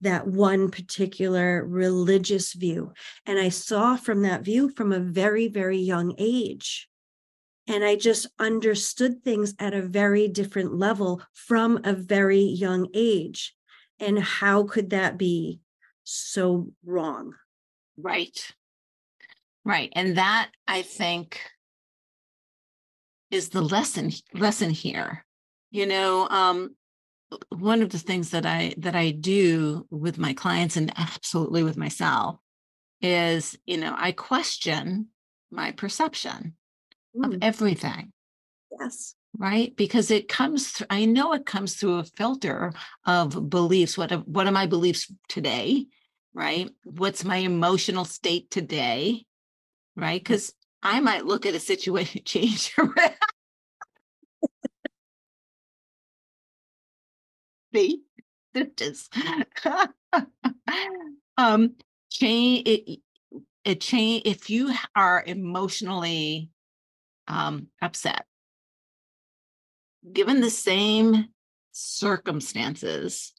[0.00, 2.92] that one particular religious view
[3.26, 6.88] and i saw from that view from a very very young age
[7.68, 13.54] and i just understood things at a very different level from a very young age
[14.00, 15.60] and how could that be
[16.02, 17.34] so wrong
[17.96, 18.50] Right.
[19.64, 19.92] Right.
[19.94, 21.40] And that I think
[23.34, 25.24] is the lesson lesson here.
[25.70, 26.76] You know, um
[27.50, 31.76] one of the things that I that I do with my clients and absolutely with
[31.76, 32.36] myself
[33.00, 35.08] is, you know, I question
[35.50, 36.56] my perception
[37.22, 38.12] of Mm, everything.
[38.80, 39.14] yes.
[39.38, 39.74] right?
[39.76, 42.72] Because it comes through i know it comes through a filter
[43.06, 45.86] of beliefs what are, what are my beliefs today
[46.34, 46.68] right?
[46.84, 49.24] What's my emotional state today
[49.96, 50.20] right?
[50.20, 50.52] Because
[50.84, 52.74] i might look at a situation change.
[57.74, 58.02] See,
[58.54, 59.08] it is
[61.36, 61.74] um
[62.10, 63.00] change it
[63.64, 66.50] it change if you are emotionally
[67.26, 68.26] um upset
[70.12, 71.28] given the same
[71.72, 73.32] circumstances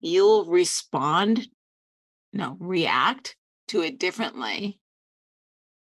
[0.00, 1.48] you'll respond,
[2.32, 3.36] no, react
[3.68, 4.78] to it differently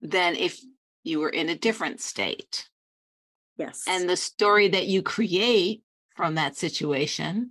[0.01, 0.61] than if
[1.03, 2.69] you were in a different state.
[3.57, 3.85] Yes.
[3.87, 5.83] And the story that you create
[6.17, 7.51] from that situation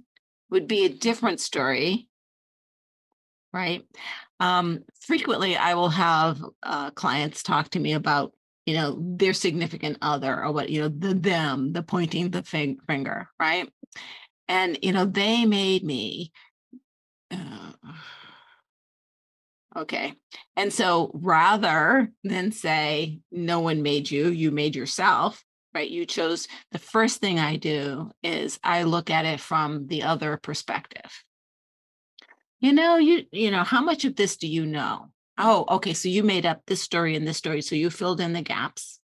[0.50, 2.08] would be a different story.
[3.54, 3.84] Right.
[4.40, 8.34] Um, frequently, I will have uh, clients talk to me about,
[8.66, 12.80] you know, their significant other or what, you know, the them, the pointing the fing-
[12.88, 13.28] finger.
[13.40, 13.72] Right.
[14.48, 16.32] And, you know, they made me.
[17.32, 17.69] Uh,
[19.76, 20.14] okay.
[20.56, 25.90] And so rather than say, no one made you, you made yourself, right?
[25.90, 30.38] You chose the first thing I do is I look at it from the other
[30.38, 31.24] perspective.
[32.60, 35.08] You know, you you know, how much of this do you know?
[35.38, 38.34] Oh, okay, so you made up this story and this story, so you filled in
[38.34, 39.00] the gaps.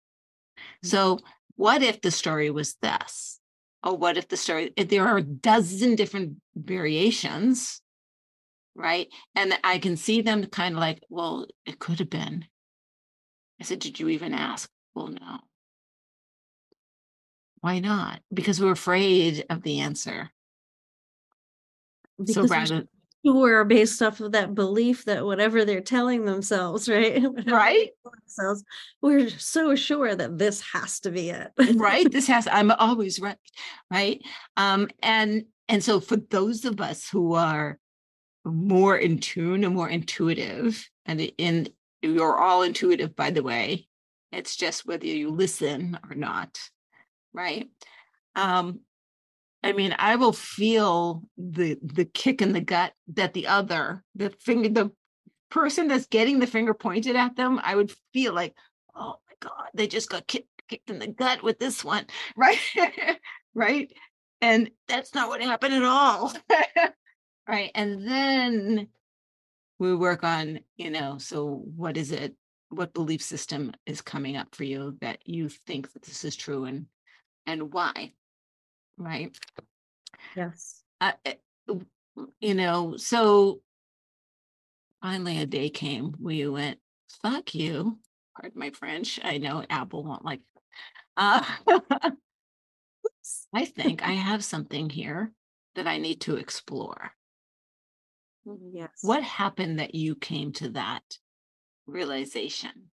[0.57, 0.87] Mm-hmm.
[0.89, 1.19] So,
[1.55, 3.39] what if the story was this?
[3.81, 7.81] Oh, what if the story there are a dozen different variations,
[8.75, 9.07] right?
[9.35, 12.45] And I can see them kind of like, well, it could have been.
[13.59, 14.69] I said, did you even ask?
[14.93, 15.39] Well, no.
[17.61, 18.19] Why not?
[18.33, 20.29] Because we're afraid of the answer.
[22.19, 22.85] Because so rather
[23.25, 27.23] sure based off of that belief that whatever they're telling themselves, right?
[27.47, 27.89] right.
[28.03, 28.63] Themselves,
[29.01, 31.51] we're so sure that this has to be it.
[31.75, 32.09] right.
[32.11, 33.37] This has I'm always right.
[33.91, 34.21] Right.
[34.57, 37.79] Um, and and so for those of us who are
[38.45, 41.69] more in tune and more intuitive, and in
[42.01, 43.87] you're all intuitive, by the way.
[44.31, 46.57] It's just whether you listen or not
[47.35, 47.69] right?
[48.35, 48.79] Um,
[49.61, 54.29] I mean, I will feel the the kick in the gut that the other, the
[54.39, 54.91] finger, the
[55.49, 58.55] person that's getting the finger pointed at them, I would feel like,
[58.95, 62.05] oh my God, they just got kicked, kicked in the gut with this one,
[62.37, 62.59] right?
[63.53, 63.91] right.
[64.41, 66.31] And that's not what happened at all.
[67.47, 67.71] right.
[67.75, 68.87] And then
[69.79, 72.35] we work on, you know, so what is it?
[72.69, 76.65] What belief system is coming up for you that you think that this is true
[76.65, 76.87] and
[77.47, 78.11] and why
[78.97, 79.37] right
[80.35, 81.11] yes uh,
[82.39, 83.59] you know so
[85.01, 86.79] finally a day came where you went
[87.21, 87.99] fuck you
[88.35, 90.41] pardon my french i know apple won't like
[91.17, 91.43] uh,
[93.53, 95.31] i think i have something here
[95.75, 97.11] that i need to explore
[98.47, 98.89] Mm-hmm, yes.
[99.01, 101.03] What happened that you came to that
[101.87, 102.91] realization?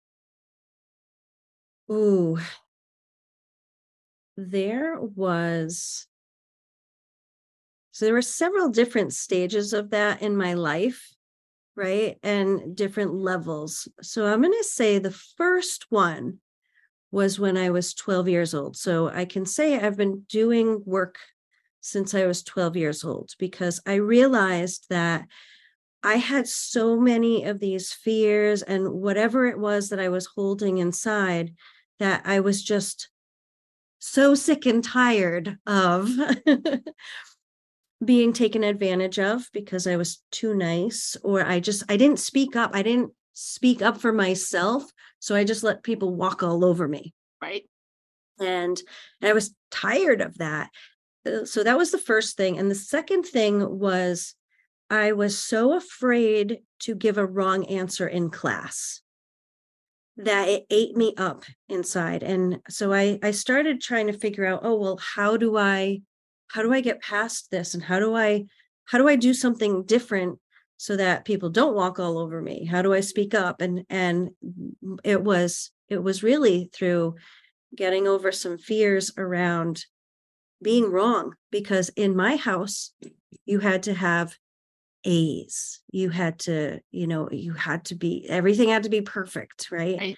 [1.91, 2.39] Ooh.
[4.37, 6.07] There was
[7.93, 11.15] so there were several different stages of that in my life
[11.75, 13.89] right and different levels.
[14.03, 16.39] So i'm going to say the first one
[17.11, 18.77] was when i was 12 years old.
[18.77, 21.17] So i can say i've been doing work
[21.87, 25.27] since i was 12 years old because i realized that
[26.03, 30.79] i had so many of these fears and whatever it was that i was holding
[30.79, 31.55] inside
[31.99, 33.09] that i was just
[33.99, 36.11] so sick and tired of
[38.05, 42.57] being taken advantage of because I was too nice or I just I didn't speak
[42.57, 42.70] up.
[42.75, 44.85] I didn't speak up for myself,
[45.18, 47.14] so I just let people walk all over me.
[47.40, 47.64] Right?
[48.38, 48.81] And
[49.22, 50.70] I was tired of that.
[51.27, 54.35] Uh, so that was the first thing and the second thing was
[54.89, 59.01] I was so afraid to give a wrong answer in class
[60.17, 64.61] that it ate me up inside and so i i started trying to figure out
[64.62, 66.01] oh well how do i
[66.49, 68.45] how do i get past this and how do i
[68.87, 70.39] how do i do something different
[70.77, 72.65] so that people don't walk all over me?
[72.65, 73.61] How do i speak up?
[73.61, 74.31] And and
[75.05, 77.17] it was it was really through
[77.75, 79.85] getting over some fears around
[80.62, 82.92] being wrong because in my house
[83.45, 84.37] you had to have
[85.05, 85.81] A's.
[85.90, 89.97] You had to, you know, you had to be everything had to be perfect, right?
[89.99, 90.16] right.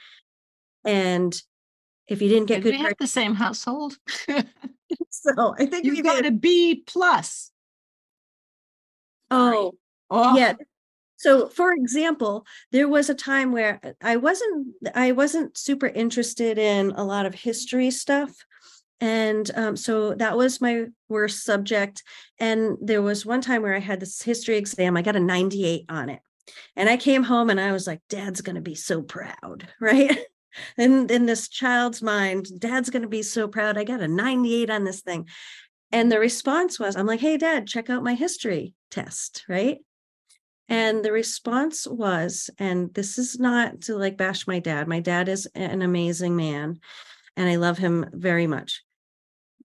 [0.84, 1.40] And
[2.06, 3.96] if you didn't get did good, we have the same household.
[5.10, 7.50] so I think you got a B plus.
[9.30, 9.72] Oh,
[10.10, 10.54] oh, yeah.
[11.16, 16.56] So, for example, there was a time where uh, I wasn't I wasn't super interested
[16.58, 18.34] in a lot of history stuff
[19.00, 22.02] and um, so that was my worst subject
[22.38, 25.84] and there was one time where i had this history exam i got a 98
[25.88, 26.20] on it
[26.76, 30.18] and i came home and i was like dad's going to be so proud right?
[30.76, 34.70] And in this child's mind dad's going to be so proud i got a 98
[34.70, 35.28] on this thing
[35.92, 39.78] and the response was i'm like hey dad check out my history test right?
[40.70, 45.28] And the response was and this is not to like bash my dad my dad
[45.28, 46.80] is an amazing man
[47.36, 48.82] and i love him very much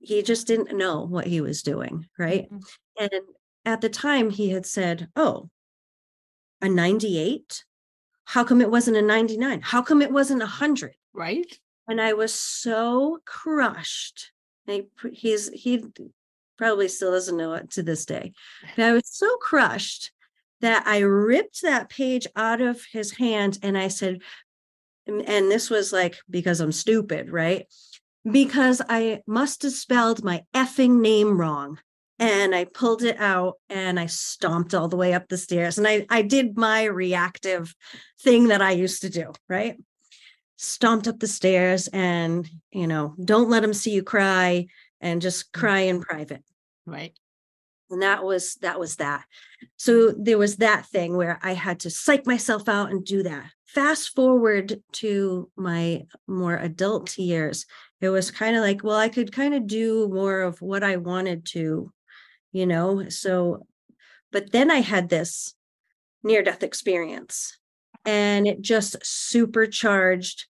[0.03, 2.59] he just didn't know what he was doing right mm-hmm.
[2.99, 3.11] and
[3.65, 5.49] at the time he had said, Oh,
[6.61, 7.63] a 98?
[8.25, 9.61] How come it wasn't a 99?
[9.61, 10.95] How come it wasn't a 100?
[11.13, 11.59] Right.
[11.87, 14.31] And I was so crushed.
[14.65, 15.83] He, he's, he
[16.57, 18.31] probably still doesn't know it to this day,
[18.75, 20.11] but I was so crushed
[20.61, 24.19] that I ripped that page out of his hand and I said,
[25.05, 27.65] and this was like because I'm stupid, right?
[28.29, 31.79] Because I must have spelled my effing name wrong
[32.19, 35.77] and I pulled it out and I stomped all the way up the stairs.
[35.77, 37.75] And I, I did my reactive
[38.21, 39.77] thing that I used to do, right?
[40.57, 44.67] Stomped up the stairs and, you know, don't let them see you cry
[45.01, 45.59] and just Mm.
[45.59, 46.43] cry in private.
[46.85, 47.13] Right.
[47.89, 49.25] And that was that was that.
[49.77, 53.51] So there was that thing where I had to psych myself out and do that.
[53.65, 57.65] Fast forward to my more adult years,
[58.03, 60.97] it was kind of like, well, I could kind of do more of what I
[60.97, 61.91] wanted to
[62.53, 63.67] you know so
[64.31, 65.53] but then i had this
[66.23, 67.57] near death experience
[68.05, 70.45] and it just supercharged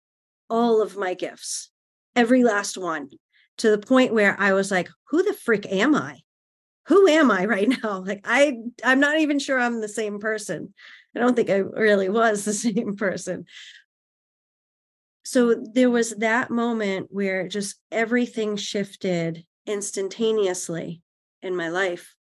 [0.50, 1.72] all of my gifts
[2.16, 3.10] every last one
[3.58, 6.20] to the point where i was like who the frick am i?
[6.88, 8.00] Who am i right now?
[8.00, 10.74] Like i i'm not even sure i'm the same person.
[11.16, 13.46] I don't think i really was the same person
[15.24, 21.02] so there was that moment where just everything shifted instantaneously
[21.42, 22.16] in my life.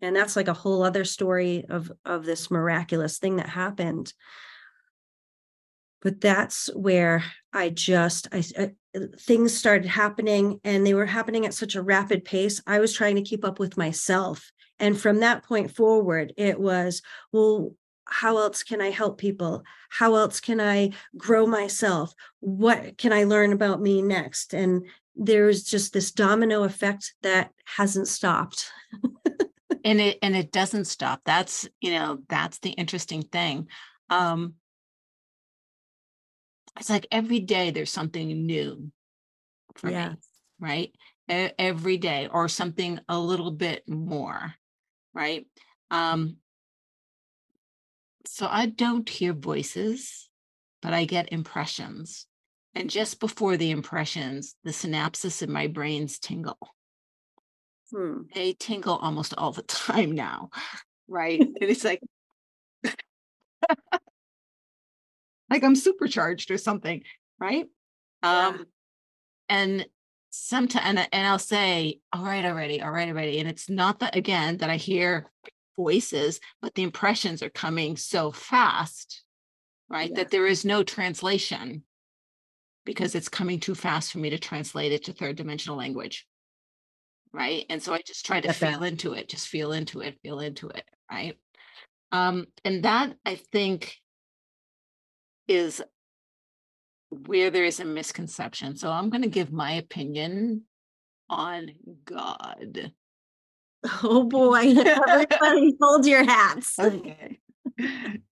[0.00, 4.12] And that's like a whole other story of of this miraculous thing that happened.
[6.00, 11.44] But that's where i just I, I uh, things started happening and they were happening
[11.44, 14.50] at such a rapid pace i was trying to keep up with myself.
[14.78, 17.74] And from that point forward it was well
[18.08, 19.62] how else can i help people?
[19.90, 22.14] How else can i grow myself?
[22.40, 24.54] What can i learn about me next?
[24.54, 28.70] And there's just this domino effect that hasn't stopped.
[29.84, 31.22] And it and it doesn't stop.
[31.24, 33.68] That's you know that's the interesting thing.
[34.10, 34.54] Um
[36.78, 38.90] it's like every day there's something new
[39.76, 40.10] for Yeah.
[40.10, 40.16] me
[40.60, 40.92] right?
[41.30, 44.54] E- every day or something a little bit more
[45.14, 45.46] right?
[45.90, 46.36] Um
[48.30, 50.28] so i don't hear voices
[50.82, 52.26] but i get impressions.
[52.74, 56.58] And just before the impressions the synapses in my brains tingle.
[57.90, 58.22] Hmm.
[58.34, 60.50] they tingle almost all the time now
[61.08, 61.40] right?
[61.40, 62.00] And it's like
[65.50, 67.02] like i'm supercharged or something
[67.40, 67.66] right?
[68.22, 68.48] Yeah.
[68.48, 68.66] um
[69.48, 69.86] and
[70.30, 74.14] sometimes and, and i'll say all right already all right already and it's not that
[74.14, 75.30] again that i hear
[75.78, 79.22] voices but the impressions are coming so fast
[79.88, 80.16] right Yeah.
[80.16, 81.84] that there is no translation
[82.84, 86.26] because it's coming too fast for me to translate it to third dimensional language
[87.32, 88.56] right and so i just try to that.
[88.56, 91.38] feel into it just feel into it feel into it right
[92.10, 93.94] um and that i think
[95.46, 95.80] is
[97.10, 100.62] where there is a misconception so i'm going to give my opinion
[101.30, 101.70] on
[102.04, 102.92] god
[104.02, 106.78] Oh boy, everybody hold your hats.
[106.80, 107.38] okay.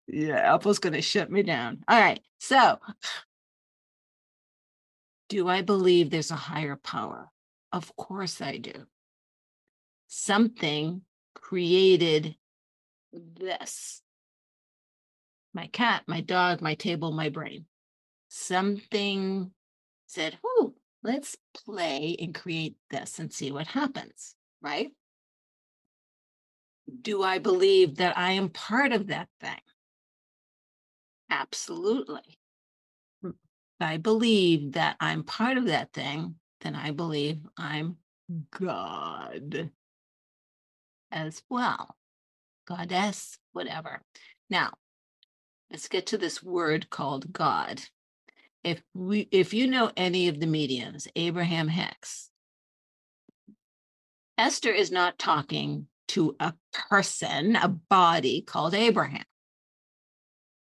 [0.08, 1.84] Yeah apple's going to shut me down.
[1.88, 2.80] All right so
[5.30, 7.30] do i believe there's a higher power?
[7.72, 8.74] Of course i do.
[10.08, 11.02] Something
[11.34, 12.36] created
[13.14, 14.02] this.
[15.54, 17.66] My cat my dog my table my brain.
[18.30, 19.52] Something
[20.08, 20.74] said oh
[21.04, 24.92] let's play and create this and see what happens right
[27.02, 29.60] do i believe that i am part of that thing?
[31.30, 32.38] Absolutely.
[33.22, 33.30] Hmm.
[33.30, 37.98] If i believe that i'm part of that thing then i believe i'm
[38.52, 39.70] god
[41.12, 41.96] as well.
[42.68, 44.02] Goddess whatever.
[44.50, 44.74] Now
[45.72, 47.82] let's get to this word called god.
[48.64, 52.32] If we if you know any of the mediums abraham hicks
[54.40, 56.54] esther is not talking to a
[56.90, 59.24] person a body called abraham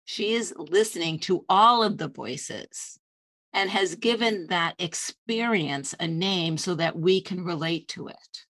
[0.05, 2.99] she is listening to all of the voices
[3.53, 8.47] and has given that experience a name so that we can relate to it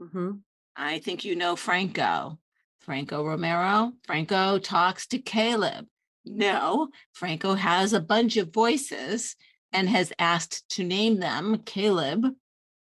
[0.00, 0.40] Mhm.
[0.76, 2.38] I think you know Franco.
[2.80, 3.92] Franco Romero.
[4.04, 5.86] Franco talks to Caleb.
[6.24, 9.36] No, Franco has a bunch of voices
[9.72, 12.26] and has asked to name them Caleb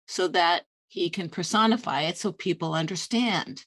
[0.07, 3.65] so that he can personify it so people understand.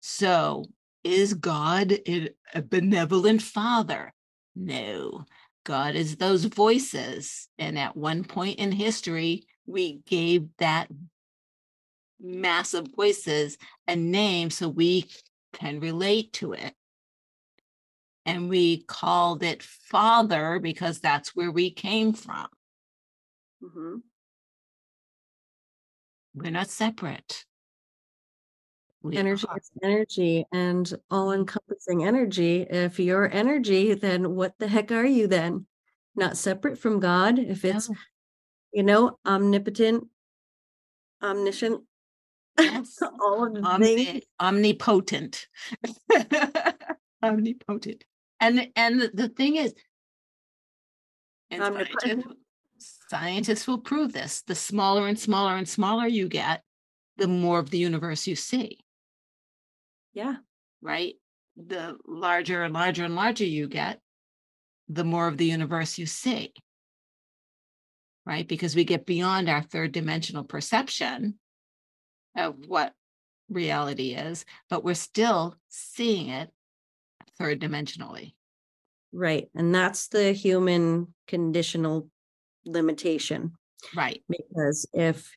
[0.00, 0.64] So,
[1.04, 1.92] is God
[2.54, 4.12] a benevolent father?
[4.56, 5.24] No,
[5.64, 7.48] God is those voices.
[7.56, 10.88] And at one point in history, we gave that
[12.20, 15.08] mass of voices a name so we
[15.52, 16.74] can relate to it.
[18.26, 22.48] And we called it Father because that's where we came from.
[23.62, 24.02] Mhm.
[26.34, 27.44] We're not separate.
[29.02, 29.58] We Energy are.
[29.58, 32.62] is energy and all encompassing energy.
[32.68, 35.66] If you're energy, then what the heck are you then?
[36.16, 37.38] Not separate from God.
[37.38, 37.96] If it's, No.
[38.72, 40.08] you know, omnipotent,
[41.22, 41.82] omniscient,
[42.58, 42.98] Yes.
[43.20, 43.66] all of the things.
[43.68, 45.48] Omni- omnipotent
[47.22, 48.04] omnipotent
[48.40, 49.74] and and the, thing is
[51.50, 52.24] and Omnipresent.
[53.08, 54.42] Scientists, will prove this.
[54.42, 56.62] The smaller and smaller and smaller you get
[57.16, 58.78] the more of the universe you see.
[60.12, 60.36] Yeah.
[60.82, 61.14] right?
[61.56, 64.00] The larger and larger and larger you get
[64.88, 66.52] the more of the universe you see.
[68.26, 68.46] Right?
[68.46, 71.38] Because we get beyond our third dimensional perception
[72.36, 72.92] of what
[73.50, 76.50] reality is but we're still seeing it
[77.38, 78.34] third dimensionally.
[79.12, 79.48] Right.
[79.54, 82.08] And that's the human conditional
[82.64, 83.52] limitation.
[83.96, 85.36] right because if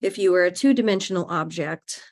[0.00, 2.02] if you were a two-dimensional object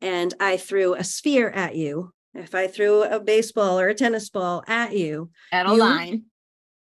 [0.00, 4.30] and i threw a sphere at you if i threw a baseball or a tennis
[4.30, 6.24] ball at you at a You- line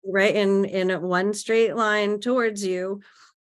[0.03, 3.01] right in in one straight line towards you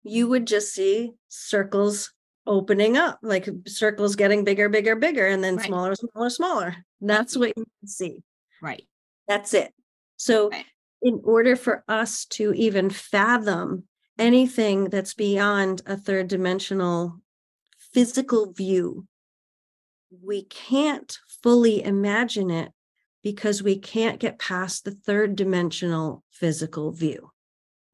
[0.04, 2.12] you would just see circles
[2.46, 5.66] opening up like circles getting bigger bigger bigger and then Right.
[5.66, 8.22] smaller smaller smaller that's what you see
[8.62, 8.86] right
[9.28, 9.72] that's it.
[10.18, 10.64] So, Right.
[11.06, 13.84] In order for us to even fathom
[14.18, 17.20] anything that's beyond a third dimensional
[17.92, 19.06] physical view,
[20.10, 22.72] we can't fully imagine it
[23.22, 27.30] because we can't get past the third dimensional physical view.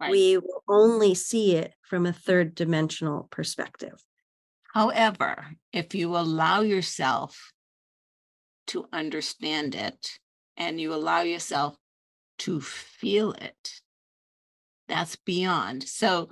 [0.00, 3.98] right We will only see it from a third dimensional perspective.
[4.72, 5.32] however
[5.70, 7.52] if you allow yourself
[8.68, 10.00] to understand it
[10.56, 11.76] and you allow yourself
[12.45, 13.80] to feel it.
[14.88, 15.84] That's beyond.
[15.84, 16.28] So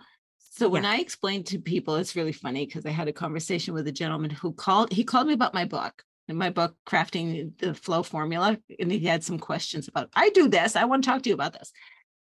[0.52, 0.90] so when Yeah.
[0.90, 4.30] i explain to people it's really funny because i had a conversation with a gentleman
[4.30, 8.58] who called he called me about my book and my book crafting the flow formula
[8.78, 11.34] and he had some questions about i do this i want to talk to you
[11.34, 11.72] about this.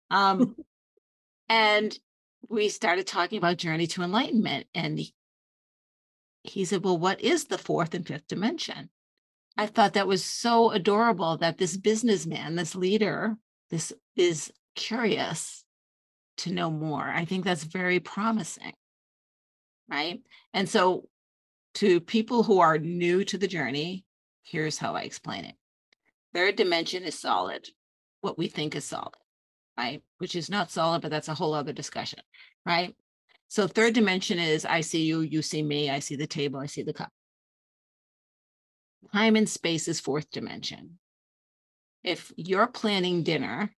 [0.10, 0.56] Um
[1.50, 1.98] and
[2.50, 5.14] we started talking about journey to enlightenment and he,
[6.44, 8.90] he said well what is the fourth and fifth dimension?
[9.58, 13.38] I thought that was so adorable that this businessman this leader
[13.76, 15.66] this is curious
[16.38, 17.04] to know more.
[17.04, 18.74] I think that's very promising
[19.90, 20.20] right?
[20.54, 21.08] And so
[21.76, 24.06] to people who are new to the journey
[24.44, 25.56] here's how i explain it.
[26.34, 27.68] Third dimension is solid
[28.22, 29.14] what we think is solid
[29.78, 30.02] right?
[30.20, 32.20] Which is not solid but that's a whole other discussion
[32.66, 32.96] right?
[33.50, 36.68] So third dimension is I see you, you see me, I see the table, I
[36.68, 37.12] see the cup.
[39.14, 40.98] Time and space is fourth dimension.
[42.06, 43.74] If you're planning dinner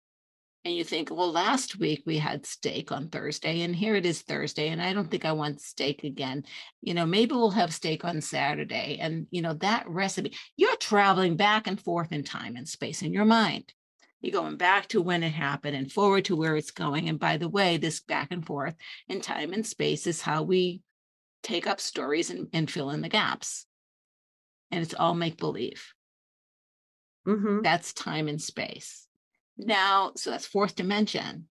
[0.65, 4.21] and you think, well, last week we had steak on Thursday and here it is
[4.21, 6.43] Thursday and I don't think I want steak again.
[6.81, 8.97] You know, maybe we'll have steak on Saturday.
[8.99, 13.13] And, you know, that recipe, you're traveling back and forth in time and space in
[13.13, 13.71] your mind.
[14.19, 17.07] You're going back to when it happened and forward to where it's going.
[17.07, 18.75] And by the way, this back and forth
[19.07, 20.81] in time and space is how we
[21.43, 23.65] take up stories and, and fill in the gaps.
[24.69, 25.93] And it's all make believe.
[27.27, 27.61] Mhm.
[27.63, 29.07] That's time and space.
[29.57, 31.49] Now, so that's fourth dimension.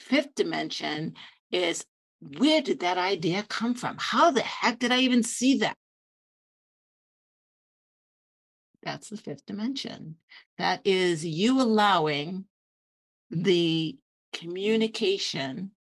[0.00, 1.14] Fifth dimension
[1.50, 1.84] is
[2.20, 3.96] where did that idea come from?
[3.98, 5.76] How the heck did I even see that?
[8.82, 10.16] That's the fifth dimension.
[10.58, 12.44] That is you allowing
[13.30, 13.96] the
[14.32, 15.72] communication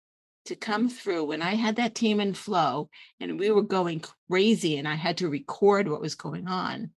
[0.47, 1.25] to come through.
[1.25, 2.89] When I had that team in flow
[3.21, 6.93] and we were going crazy and I had to record what was going on,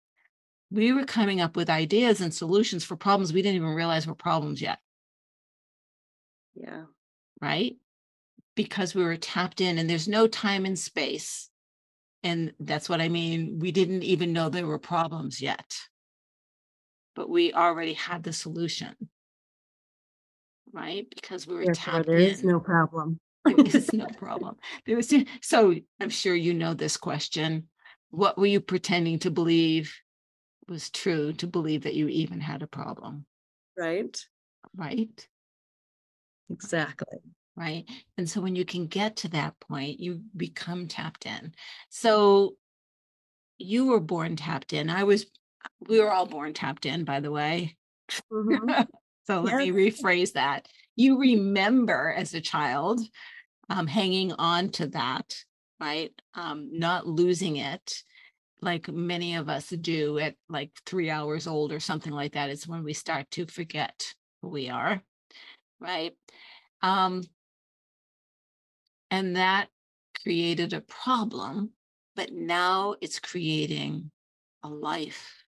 [0.76, 4.16] we were coming up with ideas and solutions for problems we didn't even realize were
[4.16, 4.80] problems yet,
[6.54, 6.86] Yeah.
[7.42, 7.78] right?
[8.56, 11.50] Because we were tapped in and there's no time and space.
[12.24, 13.60] And that's what I mean.
[13.60, 15.78] We didn't even know there were problems yet,
[17.16, 18.96] but we already had the solution,
[20.74, 21.08] right?
[21.10, 22.30] Because we were Therefore, tapped there in.
[22.32, 23.20] is no problem.
[23.46, 24.56] there is no problem.
[24.86, 27.70] There was so I'm sure you know this question.
[28.10, 29.94] What were you pretending to believe
[30.68, 33.26] was true to believe that you even had a problem?
[33.78, 34.18] Right.
[34.76, 35.28] Right.
[36.50, 37.20] Exactly.
[37.56, 37.86] Right.
[38.18, 41.54] And so when you can get to that point, you become tapped in.
[41.90, 42.58] So
[43.58, 44.90] you were born tapped in.
[44.90, 45.26] I was,
[45.88, 47.78] we were all born tapped in, by the way.
[48.32, 48.88] Mhm.
[49.28, 50.68] so let me rephrase that.
[50.96, 53.02] You remember as a child
[53.70, 55.36] um, hanging on to that
[55.80, 56.12] right?
[56.34, 58.04] Um, not losing it
[58.62, 62.68] like many of us do at like three hours old or something like that is
[62.68, 65.02] when we start to forget who we are,
[65.80, 66.14] right?
[66.82, 67.24] Um,
[69.12, 69.68] and that
[70.24, 71.72] created a problem,
[72.16, 74.12] but now it's creating
[74.64, 75.44] a life.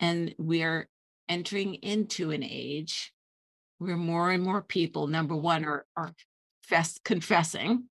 [0.00, 0.88] And we're
[1.28, 3.12] entering into an age
[3.78, 6.12] where more and more people, number one, are, are
[7.04, 7.84] confessing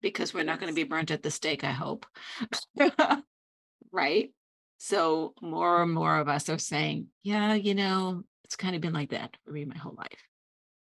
[0.00, 2.06] because we're not going to be burnt at the stake, I hope.
[3.92, 4.32] right?
[4.78, 8.92] So more and more of us are saying, yeah, you know, it's kind of been
[8.92, 10.24] like that for me my whole life.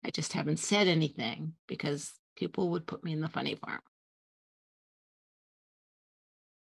[0.03, 3.80] I just haven't said anything because people would put me in the funny farm.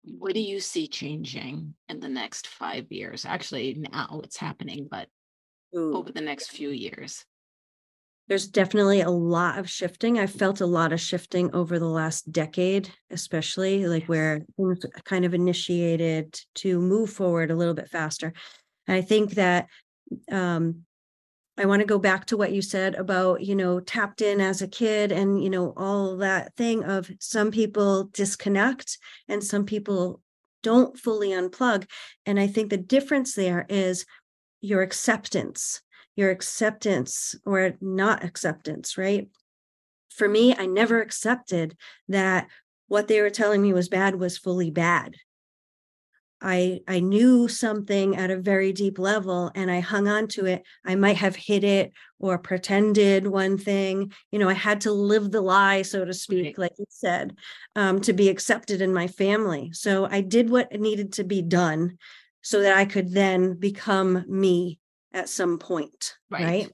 [0.03, 3.25] What do you see changing in the next five years?
[3.25, 5.09] Actually, now it's happening, but
[5.75, 5.95] Ooh.
[5.95, 7.25] over the next few years?
[8.27, 10.19] There's definitely a lot of shifting.
[10.19, 15.23] I felt a lot of shifting over the last decade, especially like where things kind
[15.23, 18.33] of initiated to move forward a little bit faster.
[18.85, 19.67] And I think that
[20.29, 20.83] um,
[21.57, 24.61] I want to go back to what you said about, you know, tapped in as
[24.61, 30.21] a kid and, you know, all that thing of some people disconnect and some people
[30.61, 31.87] don't fully unplug.
[32.25, 34.05] And I think the difference there is
[34.61, 35.81] your acceptance,
[36.17, 39.29] your acceptance or not acceptance, right?
[40.09, 41.77] For me, I never accepted
[42.09, 42.47] that
[42.87, 45.15] what they were telling me was bad was fully bad.
[46.41, 50.63] I I knew something at a very deep level and I hung on to it.
[50.85, 54.11] I might have hid it or pretended one thing.
[54.31, 56.57] You know, I had to live the lie, so to speak, right.
[56.57, 57.35] like you said,
[57.75, 59.71] um, to be accepted in my family.
[59.73, 61.97] So I did what needed to be done
[62.41, 64.79] so that I could then become me
[65.13, 66.15] at some point.
[66.29, 66.43] Right.
[66.45, 66.71] right?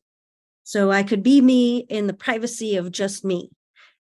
[0.63, 3.49] So I could be me in the privacy of just me.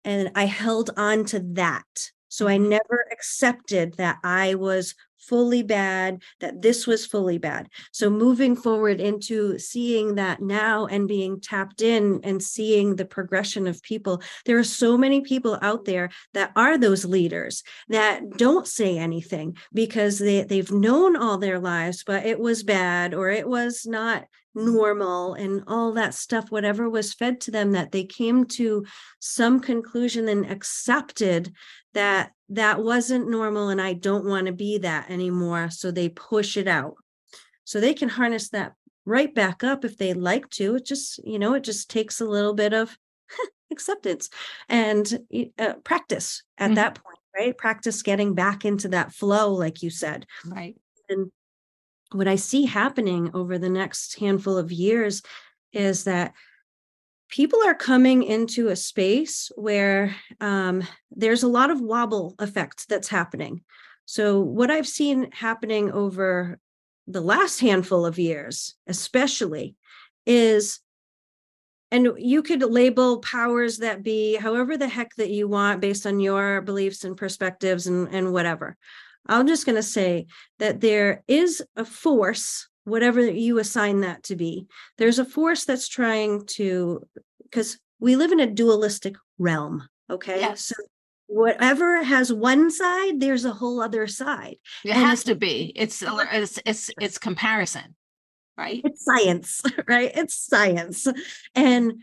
[0.04, 2.10] And I held on to that.
[2.30, 7.68] So I never accepted that I was fully bad, that this was fully bad.
[7.92, 13.66] So moving forward into seeing that now and being tapped in and seeing the progression
[13.66, 18.66] of people, there are so many people out there that are those leaders that don't
[18.66, 23.46] say anything because they, they've known all their lives, but it was bad or it
[23.46, 24.24] was not
[24.54, 28.84] normal and all that stuff, whatever was fed to them, that they came to
[29.20, 31.52] some conclusion and accepted
[31.94, 35.70] that that wasn't normal and I don't want to be that anymore.
[35.70, 36.96] So they push it out.
[37.64, 38.72] So they can harness that
[39.06, 40.76] right back up if they like to.
[40.76, 42.96] It just, you know, it just takes a little bit of
[43.70, 44.30] acceptance
[44.68, 45.20] and
[45.58, 46.74] uh, practice at mm-hmm.
[46.74, 47.56] that point, right?
[47.56, 50.26] Practice getting back into that flow, like you said.
[50.44, 50.74] Right.
[51.08, 51.30] And
[52.12, 55.22] what I see happening over the next handful of years
[55.72, 56.34] is that
[57.30, 63.08] people are coming into a space where um, there's a lot of wobble effect that's
[63.08, 63.62] happening.
[64.04, 66.58] So, what I've seen happening over
[67.06, 69.76] the last handful of years, especially,
[70.26, 70.80] is
[71.92, 76.20] and you could label powers that be however the heck that you want based on
[76.20, 78.76] your beliefs and perspectives and, and whatever.
[79.26, 80.26] I'm just going to say
[80.58, 84.66] that there is a force, whatever you assign that to be,
[84.98, 87.06] there's a force that's trying to,
[87.44, 89.88] because we live in a dualistic realm.
[90.10, 90.40] Okay.
[90.40, 90.62] Yes.
[90.62, 90.74] So
[91.30, 94.56] whatever has one side, there's a whole other side.
[94.84, 95.72] It and has to be.
[95.76, 97.94] It's uh, it's it's it's comparison,
[98.58, 98.80] right?
[98.84, 100.10] It's science, right?
[100.14, 101.06] It's science.
[101.54, 102.02] And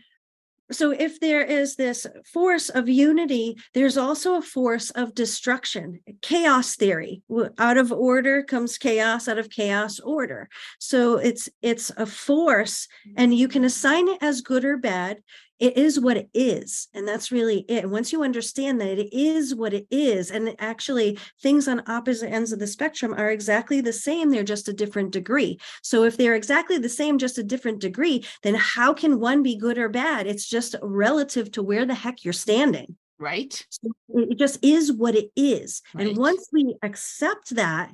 [0.70, 6.76] so if there is this force of unity there's also a force of destruction chaos
[6.76, 7.22] theory.
[7.58, 10.48] Out of order comes chaos out of chaos order.
[10.78, 15.18] So it's it's a force and you can assign it as good or bad
[15.58, 19.54] it is what it is and that's really it once you understand that it is
[19.54, 23.92] what it is and actually things on opposite ends of the spectrum are exactly the
[23.92, 25.58] same they're just a different degree.
[25.82, 29.56] So if they're exactly the same just a different degree then how can one be
[29.56, 30.26] good or bad?
[30.26, 32.96] It's just relative to where the heck you're standing.
[33.18, 33.66] Right.
[33.70, 36.08] So it just is what it is right.
[36.08, 37.92] and once we accept that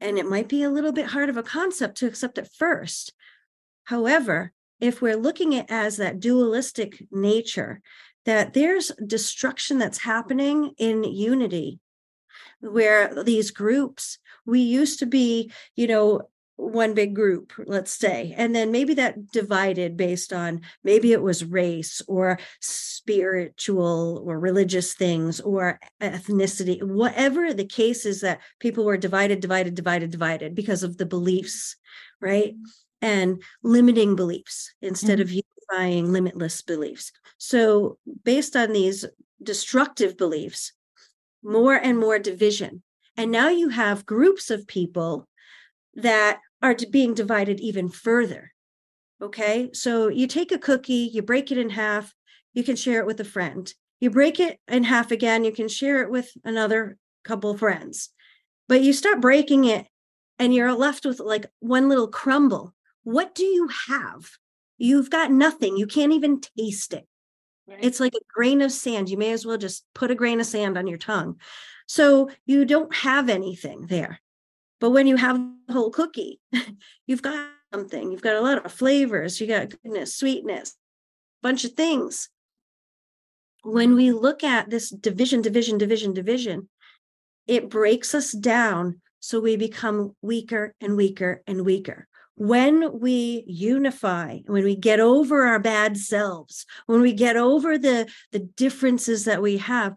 [0.00, 3.14] and it might be a little bit hard of a concept to accept at first.
[3.84, 7.80] However if we're looking at as that dualistic nature,
[8.24, 11.78] that there's destruction that's happening in unity,
[12.60, 16.22] where these groups, we used to be, you know,
[16.56, 21.44] one big group, let's say, and then maybe that divided based on maybe it was
[21.44, 28.96] race or spiritual or religious things or ethnicity, whatever the case is that people were
[28.96, 31.76] divided, divided, divided, divided because of the beliefs,
[32.20, 32.54] right?
[33.06, 35.38] And limiting beliefs instead mm-hmm.
[35.38, 37.12] of unifying limitless beliefs.
[37.38, 39.04] So based on these
[39.40, 40.72] destructive beliefs,
[41.44, 42.82] more and more division.
[43.16, 45.28] And now you have groups of people
[45.94, 48.52] that are being divided even further.
[49.22, 49.70] Okay.
[49.72, 52.12] So you take a cookie, you break it in half,
[52.54, 53.72] you can share it with a friend.
[54.00, 58.10] You break it in half again, you can share it with another couple friends.
[58.68, 59.86] But you start breaking it
[60.40, 62.74] and you're left with like one little crumble.
[63.06, 64.32] What do you have?
[64.78, 65.76] You've got nothing.
[65.76, 67.06] You can't even taste it.
[67.68, 67.78] Right.
[67.80, 69.08] It's like a grain of sand.
[69.08, 71.38] You may as well just put a grain of sand on your tongue.
[71.86, 74.20] So you don't have anything there.
[74.80, 76.40] But when you have the whole cookie,
[77.06, 78.10] you've got something.
[78.10, 79.40] You've got a lot of flavors.
[79.40, 80.74] You got goodness, sweetness,
[81.44, 82.28] bunch of things.
[83.62, 86.68] When we look at this division, division, division, division,
[87.46, 94.38] it breaks us down so we become weaker and weaker and weaker when we unify
[94.46, 99.40] when we get over our bad selves when we get over the the differences that
[99.40, 99.94] we have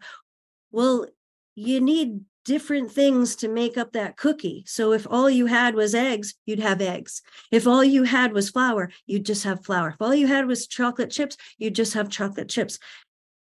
[0.70, 1.06] well
[1.54, 4.64] you need different things to make up that cookie.
[4.66, 7.22] So if all you had was eggs you'd have eggs.
[7.50, 9.90] If all you had was flour you'd just have flour.
[9.90, 12.78] If all you had was chocolate chips you'd just have chocolate chips.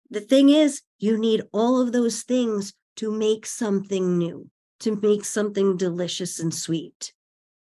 [0.10, 5.26] The thing is you need all of those things to make something new to make
[5.26, 7.14] something delicious and sweet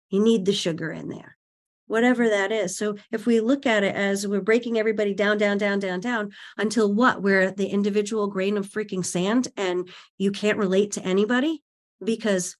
[0.10, 1.38] you need the sugar in there,
[1.88, 2.78] whatever that is.
[2.78, 6.32] So if we look at it as we're breaking everybody down, down, down, down, down
[6.58, 7.22] until what?
[7.22, 11.64] We're the individual grain of freaking sand and you can't relate to anybody
[12.04, 12.56] because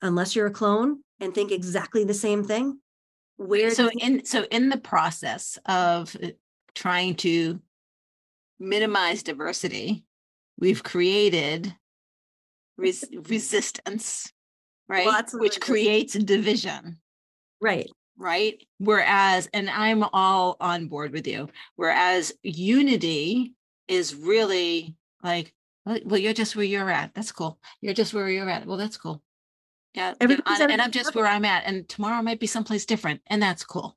[0.00, 2.78] unless you're a clone and think exactly the same thing,
[3.36, 6.28] where so in so in the process of uh,
[6.74, 7.60] trying to
[8.58, 10.04] minimize diversity,
[10.58, 11.74] we've created
[12.76, 14.32] res- resistance
[14.88, 15.06] right?
[15.06, 16.98] Lots Which creates division.
[17.60, 17.88] Right.
[18.18, 18.62] Right.
[18.78, 23.54] Whereas, and I'm all on board with you, whereas unity
[23.88, 25.54] is really like,
[25.84, 27.14] well, you're just where you're at.
[27.14, 27.58] That's cool.
[27.80, 28.66] You're just where you're at.
[28.66, 29.22] Well, that's cool.
[29.94, 30.14] Yeah.
[30.20, 31.64] and, and I'm just where I'm at.
[31.66, 33.20] And tomorrow might be someplace different.
[33.26, 33.96] And that's cool.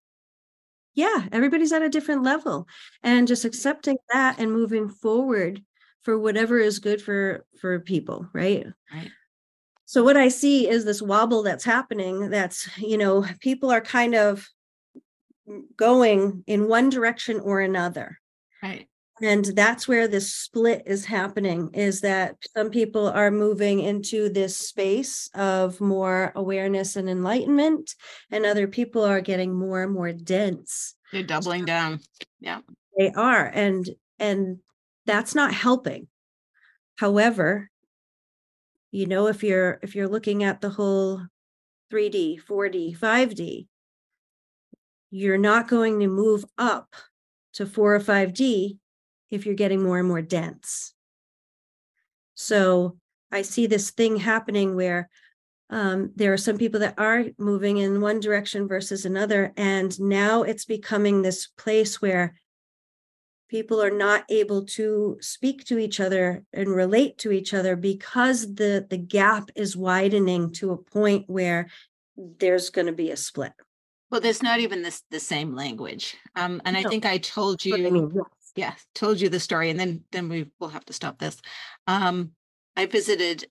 [0.94, 1.28] Yeah.
[1.32, 2.68] Everybody's at a different level.
[3.04, 3.50] And just mm-hmm.
[3.50, 5.62] accepting that and moving forward
[6.06, 9.10] for whatever is good for for people right right
[9.86, 14.16] so what I see is this wobble that's happening that's, you know, people are kind
[14.16, 14.48] of
[15.78, 18.20] going in one direction or another.
[18.64, 18.88] Right.
[19.22, 24.58] And that's where this split is happening is that some people are moving into this
[24.58, 27.96] space of more awareness and enlightenment,
[28.30, 30.96] and other people are getting more and more dense.
[31.14, 32.02] They're doubling down.
[32.42, 32.60] Yeah.
[32.98, 33.46] They are.
[33.46, 34.58] And and
[35.06, 36.08] that's not helping.
[36.98, 37.70] However,
[38.96, 41.22] you know if you're if you're looking at the whole
[41.92, 43.68] 3d 4d 5d
[45.12, 46.96] you're not going to move up
[47.54, 48.78] to 4 or 5d
[49.30, 50.94] if you're getting more and more dense.
[52.36, 52.98] So
[53.32, 55.10] i see this thing happening where
[55.70, 60.44] um, there are some people that are moving in one direction versus another and now
[60.44, 62.36] it's becoming this place where
[63.48, 68.56] people are not able to speak to each other and relate to each other because
[68.56, 71.68] the the gap is widening to a point where
[72.16, 73.52] there's going to be a split.
[74.10, 76.80] Well there's not even this the same language um and no.
[76.80, 78.52] i think i told you I mean, yes.
[78.56, 81.38] yeah told you the story and then then we will have to stop this.
[81.88, 82.32] Um
[82.76, 83.48] i visited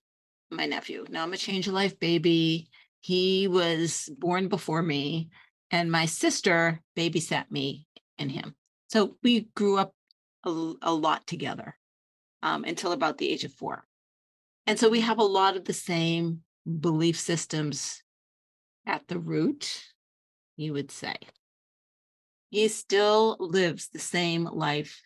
[0.51, 1.05] my nephew.
[1.09, 2.69] Now i'm a change of life baby.
[3.01, 5.29] He was born before me
[5.69, 7.85] and my sister babysat me
[8.17, 8.55] and him
[8.87, 9.93] so we grew up
[10.43, 11.77] a, a lot together
[12.43, 13.85] um, until about the age of four.
[14.67, 16.41] And so we have a lot of the same
[16.79, 18.01] belief systems
[18.85, 19.83] at the root,
[20.57, 21.15] you would say.
[22.49, 25.01] He still lives the same life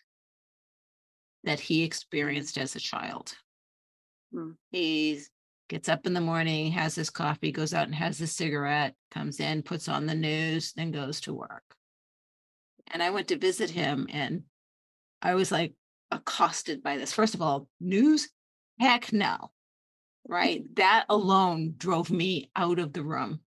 [1.44, 3.34] that he experienced as a child.
[4.34, 4.54] Mm.
[4.70, 5.20] He
[5.68, 9.40] gets up in the morning, has his coffee, goes out and has his cigarette, comes
[9.40, 11.64] in, puts on the news, then goes to work.
[12.90, 14.42] And I went to visit him, and
[15.22, 15.74] I was like
[16.10, 17.12] accosted by this.
[17.12, 18.28] First of all, news?
[18.78, 19.50] Heck no.
[20.28, 20.62] Right.
[20.76, 23.40] that alone drove me out of the room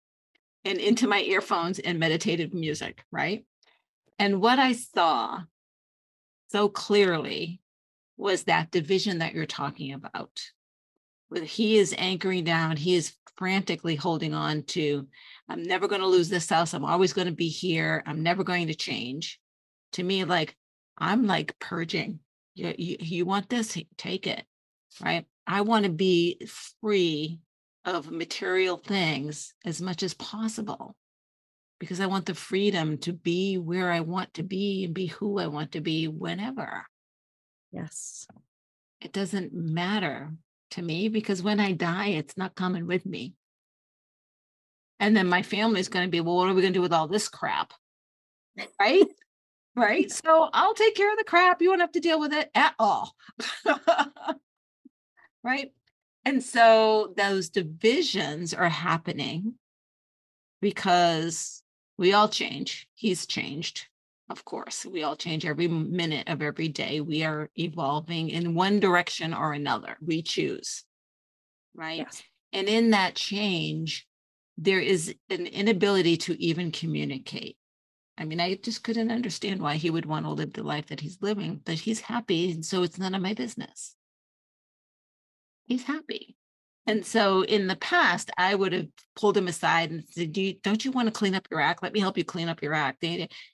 [0.63, 3.03] and into my earphones and meditative music.
[3.11, 3.45] Right.
[4.17, 5.41] And what I saw
[6.49, 7.61] so clearly
[8.17, 10.39] was that division that you're talking about.
[11.29, 15.07] Where he is anchoring down, he is frantically holding on to,
[15.49, 16.75] I'm never going to lose this house.
[16.75, 18.03] I'm always going to be here.
[18.05, 19.39] I'm never going to change.
[19.93, 20.55] To me, like,
[20.95, 22.19] I'm like purging.
[22.53, 23.75] You, you, you want this?
[23.97, 24.45] Take it.
[25.03, 25.25] Right.
[25.47, 26.47] I want to be
[26.81, 27.39] free
[27.83, 30.95] of material things as much as possible
[31.79, 35.39] because I want the freedom to be where I want to be and be who
[35.39, 36.85] I want to be whenever.
[37.71, 38.27] Yes.
[39.01, 40.31] It doesn't matter
[40.71, 43.33] to me because when I die, it's not coming with me.
[44.99, 46.93] And then my family's going to be, well, what are we going to do with
[46.93, 47.73] all this crap?
[48.79, 49.05] Right?
[49.75, 50.11] right.
[50.11, 51.61] So I'll take care of the crap.
[51.61, 53.15] You won't have to deal with it at all.
[55.43, 55.71] right.
[56.23, 59.55] And so those divisions are happening
[60.61, 61.63] because
[61.97, 62.87] we all change.
[62.93, 63.87] He's changed,
[64.31, 64.85] of course.
[64.85, 67.01] We all change every minute of every day.
[67.01, 69.97] We are evolving in one direction or another.
[70.01, 70.83] We choose.
[71.75, 71.99] Right.
[71.99, 72.23] Yes.
[72.53, 74.07] And in that change,
[74.57, 77.57] there is an inability to even communicate.
[78.17, 80.99] I mean, I just couldn't understand why he would want to live the life that
[80.99, 82.51] he's living, but he's happy.
[82.51, 83.95] And so it's none of my business.
[85.65, 86.35] He's happy.
[86.87, 90.55] And so in the past, I would have pulled him aside and said, Do you,
[90.63, 91.83] Don't you want to clean up your act?
[91.83, 93.05] Let me help you clean up your act.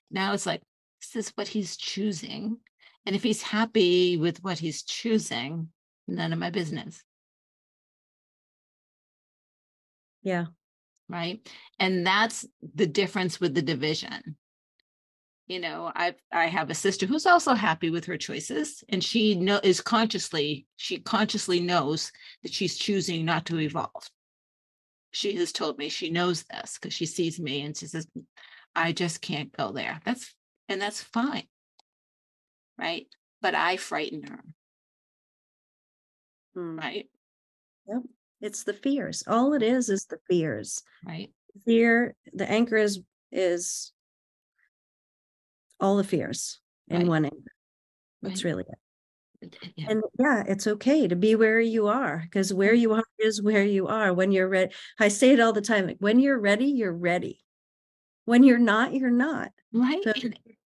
[0.09, 0.61] Now it's like,
[1.01, 2.57] this is what he's choosing.
[3.05, 5.69] And if he's happy with what he's choosing,
[6.07, 7.03] none of my business.
[10.23, 10.47] Yeah.
[11.09, 11.47] Right.
[11.79, 12.45] And that's
[12.75, 14.35] the difference with the division
[15.47, 19.35] you know i i have a sister who's also happy with her choices and she
[19.35, 22.11] know is consciously she consciously knows
[22.43, 24.09] that she's choosing not to evolve
[25.11, 28.07] she has told me she knows this because she sees me and she says
[28.75, 30.33] i just can't go there that's
[30.69, 31.47] and that's fine
[32.77, 33.07] right
[33.41, 34.43] but i frighten her
[36.55, 36.77] Hmm.
[36.79, 37.09] right
[37.87, 38.01] Yep.
[38.41, 39.23] It's the fears.
[39.27, 40.83] All it is is the fears.
[41.05, 41.31] right
[41.65, 42.99] Fear, the anchor is
[43.31, 43.93] is
[45.79, 46.59] all the fears
[46.89, 47.07] in Right.
[47.07, 47.51] one anchor.
[48.21, 48.49] That's Right.
[48.51, 48.65] really
[49.41, 49.57] it.
[49.75, 52.81] yeah And yeah, it's okay to be where you are because where Mm-hmm.
[52.81, 54.13] you are is where you are.
[54.13, 55.87] When you're ready, I say it all the time.
[55.87, 57.39] Like when you're ready, you're ready.
[58.27, 59.53] When you're not, you're not.
[59.71, 60.11] right So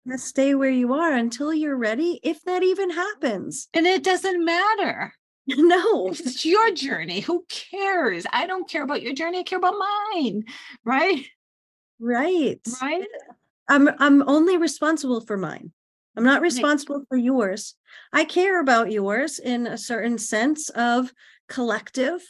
[0.06, 3.68] just stay where you are until you're ready, if that even happens.
[3.72, 5.14] and it doesn't matter
[5.48, 6.08] no.
[6.08, 9.74] it's your journey who cares i don't care about your journey i care about
[10.12, 10.44] mine
[10.84, 11.24] right
[11.98, 12.60] Right.
[12.82, 13.06] right
[13.66, 15.72] I'm I'm only responsible for mine.
[16.16, 17.74] I'm not responsible for yours.
[18.12, 21.12] I care about yours in a certain sense of
[21.48, 22.20] collective,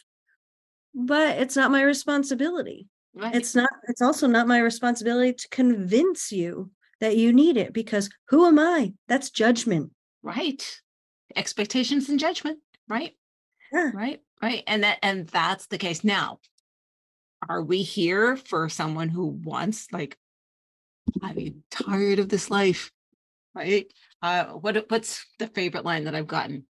[0.95, 2.89] but it's not my responsibility.
[3.19, 7.73] Right It's not it's also not my responsibility to convince you that you need it
[7.73, 8.93] because who am I?
[9.09, 9.93] That's judgment.
[10.23, 10.63] right
[11.37, 12.59] expectations and judgment
[12.89, 13.13] right
[13.73, 13.91] Yeah.
[13.95, 16.39] right right and that and that's the case now
[17.49, 20.17] are we here for someone who wants like
[21.23, 22.91] i'm tired of this life
[23.55, 23.93] right
[24.23, 26.65] uh what what's the favorite line that i've gotten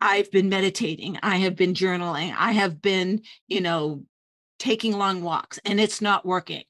[0.00, 4.02] i've been meditating i have been journaling i have been you know
[4.62, 6.62] taking long walks and it's not working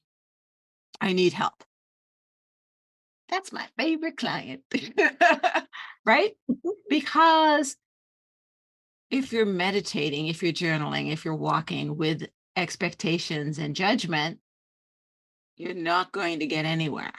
[0.99, 1.63] i need help
[3.29, 4.61] that's my favorite client
[6.05, 6.31] right
[6.89, 7.75] because
[9.13, 12.23] if you're meditating, if you're journaling, if you're walking with
[12.55, 14.39] expectations and judgment,
[15.55, 17.13] you're not going to get anywhere.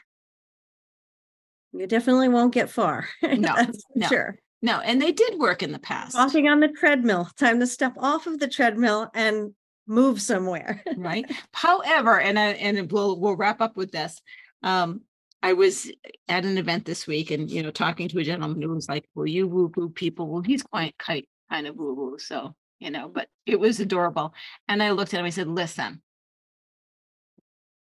[1.73, 3.09] You definitely won't get far.
[3.23, 3.55] No,
[3.95, 4.09] no.
[4.09, 4.39] sure.
[4.61, 7.29] No, and they did work in the past, Walking on the treadmill.
[7.39, 9.53] Time to step off of the treadmill and
[9.87, 10.83] move somewhere.
[10.97, 11.25] right?
[11.53, 14.21] However, and I, and we'll we'll wrap up with this.
[14.63, 15.03] Um,
[15.43, 15.91] I was
[16.29, 19.05] at an event this week, and you know, talking to a gentleman who was like,
[19.15, 22.91] "Well, you woo woo people." Well, he's quite quite kind of woo woo, so you
[22.91, 24.35] know, but it was adorable.
[24.69, 25.27] And I looked at him.
[25.27, 26.03] I said, "Listen,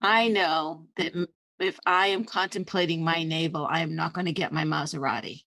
[0.02, 1.14] I know that
[1.60, 5.44] if I am contemplating my navel, I am not going to get my Maserati.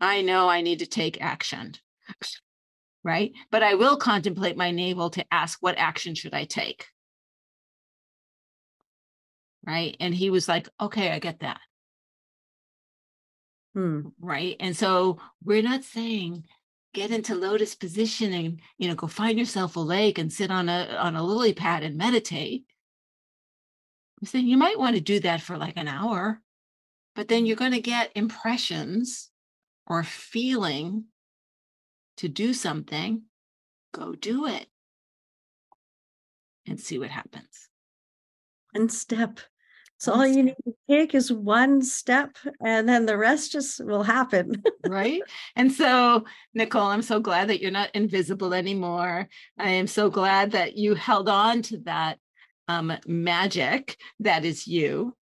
[0.00, 1.74] I know I need to take action."
[3.06, 3.32] Right.
[3.52, 6.86] But I will contemplate my navel to ask what action should I take?
[9.66, 11.60] right and he was like okay i get that
[13.74, 14.08] Hmm.
[14.20, 16.44] right and so we're not saying
[16.94, 20.70] get into lotus position and you know go find yourself a lake and sit on
[20.70, 22.64] a on a lily pad and meditate
[24.20, 26.40] i'm saying you might want to do that for like an hour
[27.14, 29.30] but then you're going to get impressions
[29.86, 31.04] or feeling
[32.16, 33.22] to do something
[33.92, 34.66] go do it
[36.66, 37.68] and see what happens
[38.72, 39.40] One step.
[39.98, 43.84] So One all you need to take is one step and then the rest just
[43.84, 44.62] will happen.
[44.86, 45.22] right?
[45.56, 49.28] And so, Nicole, I'm so glad that you're not invisible anymore.
[49.58, 52.18] I am so glad that you held on to that
[52.68, 55.16] um, magic that is you.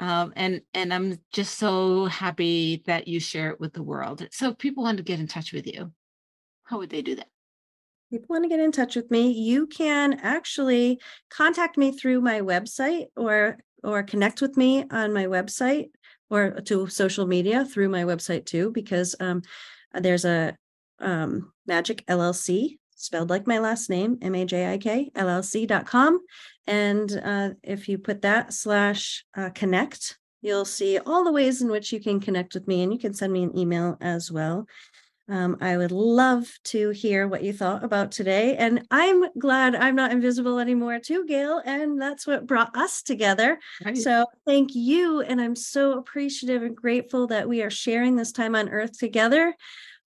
[0.00, 4.26] Um, and and I'm just so happy that you share it with the world.
[4.32, 5.92] So, if people want to get in touch with you,
[6.66, 7.28] how would they do that?
[8.10, 11.00] people want to get in touch with me, you can actually
[11.30, 15.90] contact me through my website or or connect with me on my website,
[16.28, 19.42] or to social media through my website too, because um,
[19.94, 20.56] there's a
[20.98, 26.20] um, Majik LLC spelled like my last name, M A J I K LLC.com.
[26.66, 31.68] And uh, if you put that slash uh, connect, you'll see all the ways in
[31.68, 34.66] which you can connect with me and you can send me an email as well.
[35.28, 38.56] Um, I would love to hear what you thought about today.
[38.56, 41.60] And I'm glad I'm not invisible anymore, too, Gail.
[41.64, 43.58] And that's what brought us together.
[43.84, 43.96] Right.
[43.96, 45.22] So thank you.
[45.22, 49.54] And I'm so appreciative and grateful that we are sharing this time on earth together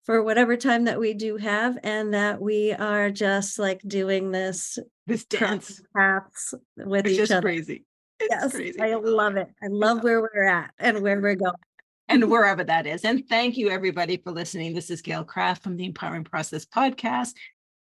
[0.10, 4.80] for whatever time that we do have and that we are just like doing this
[5.06, 7.42] this dance paths with it's each just other.
[7.44, 7.86] crazy
[8.20, 8.82] it's yes crazy.
[8.82, 11.54] i love it i love where we're at and where we're going
[12.10, 13.06] and wherever that is.
[13.06, 14.74] And thank you, everybody, for listening.
[14.74, 17.36] This is Gail Kraft from the Empowering Process podcast.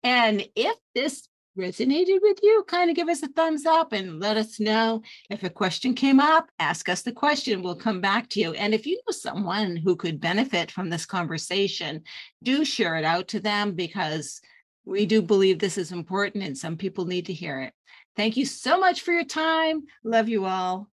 [0.03, 4.37] And if this resonated with you, kind of give us a thumbs up and let
[4.37, 5.03] us know.
[5.31, 7.63] If a question came up, ask us the question.
[7.63, 8.53] We'll come back to you.
[8.55, 12.03] And if you know someone who could benefit from this conversation,
[12.43, 14.41] do share it out to them because
[14.85, 17.73] we do believe this is important and some people need to hear it.
[18.17, 19.83] Thank you so much for your time.
[20.03, 20.89] Love you all.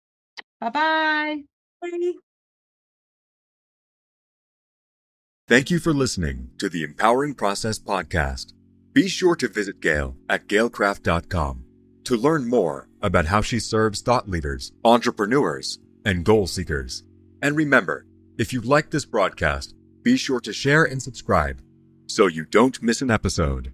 [0.60, 1.42] Bye-bye.
[1.82, 2.12] Bye.
[5.50, 8.52] Thank you for listening to the Empowering Process Podcast.
[8.92, 11.64] Be sure to visit Gail at gailkraft.com
[12.04, 17.02] to learn more about how she serves thought leaders, entrepreneurs, and goal seekers.
[17.42, 18.06] And remember,
[18.38, 19.74] if you like this broadcast,
[20.04, 21.60] be sure to share and subscribe
[22.06, 23.72] so you don't miss an episode.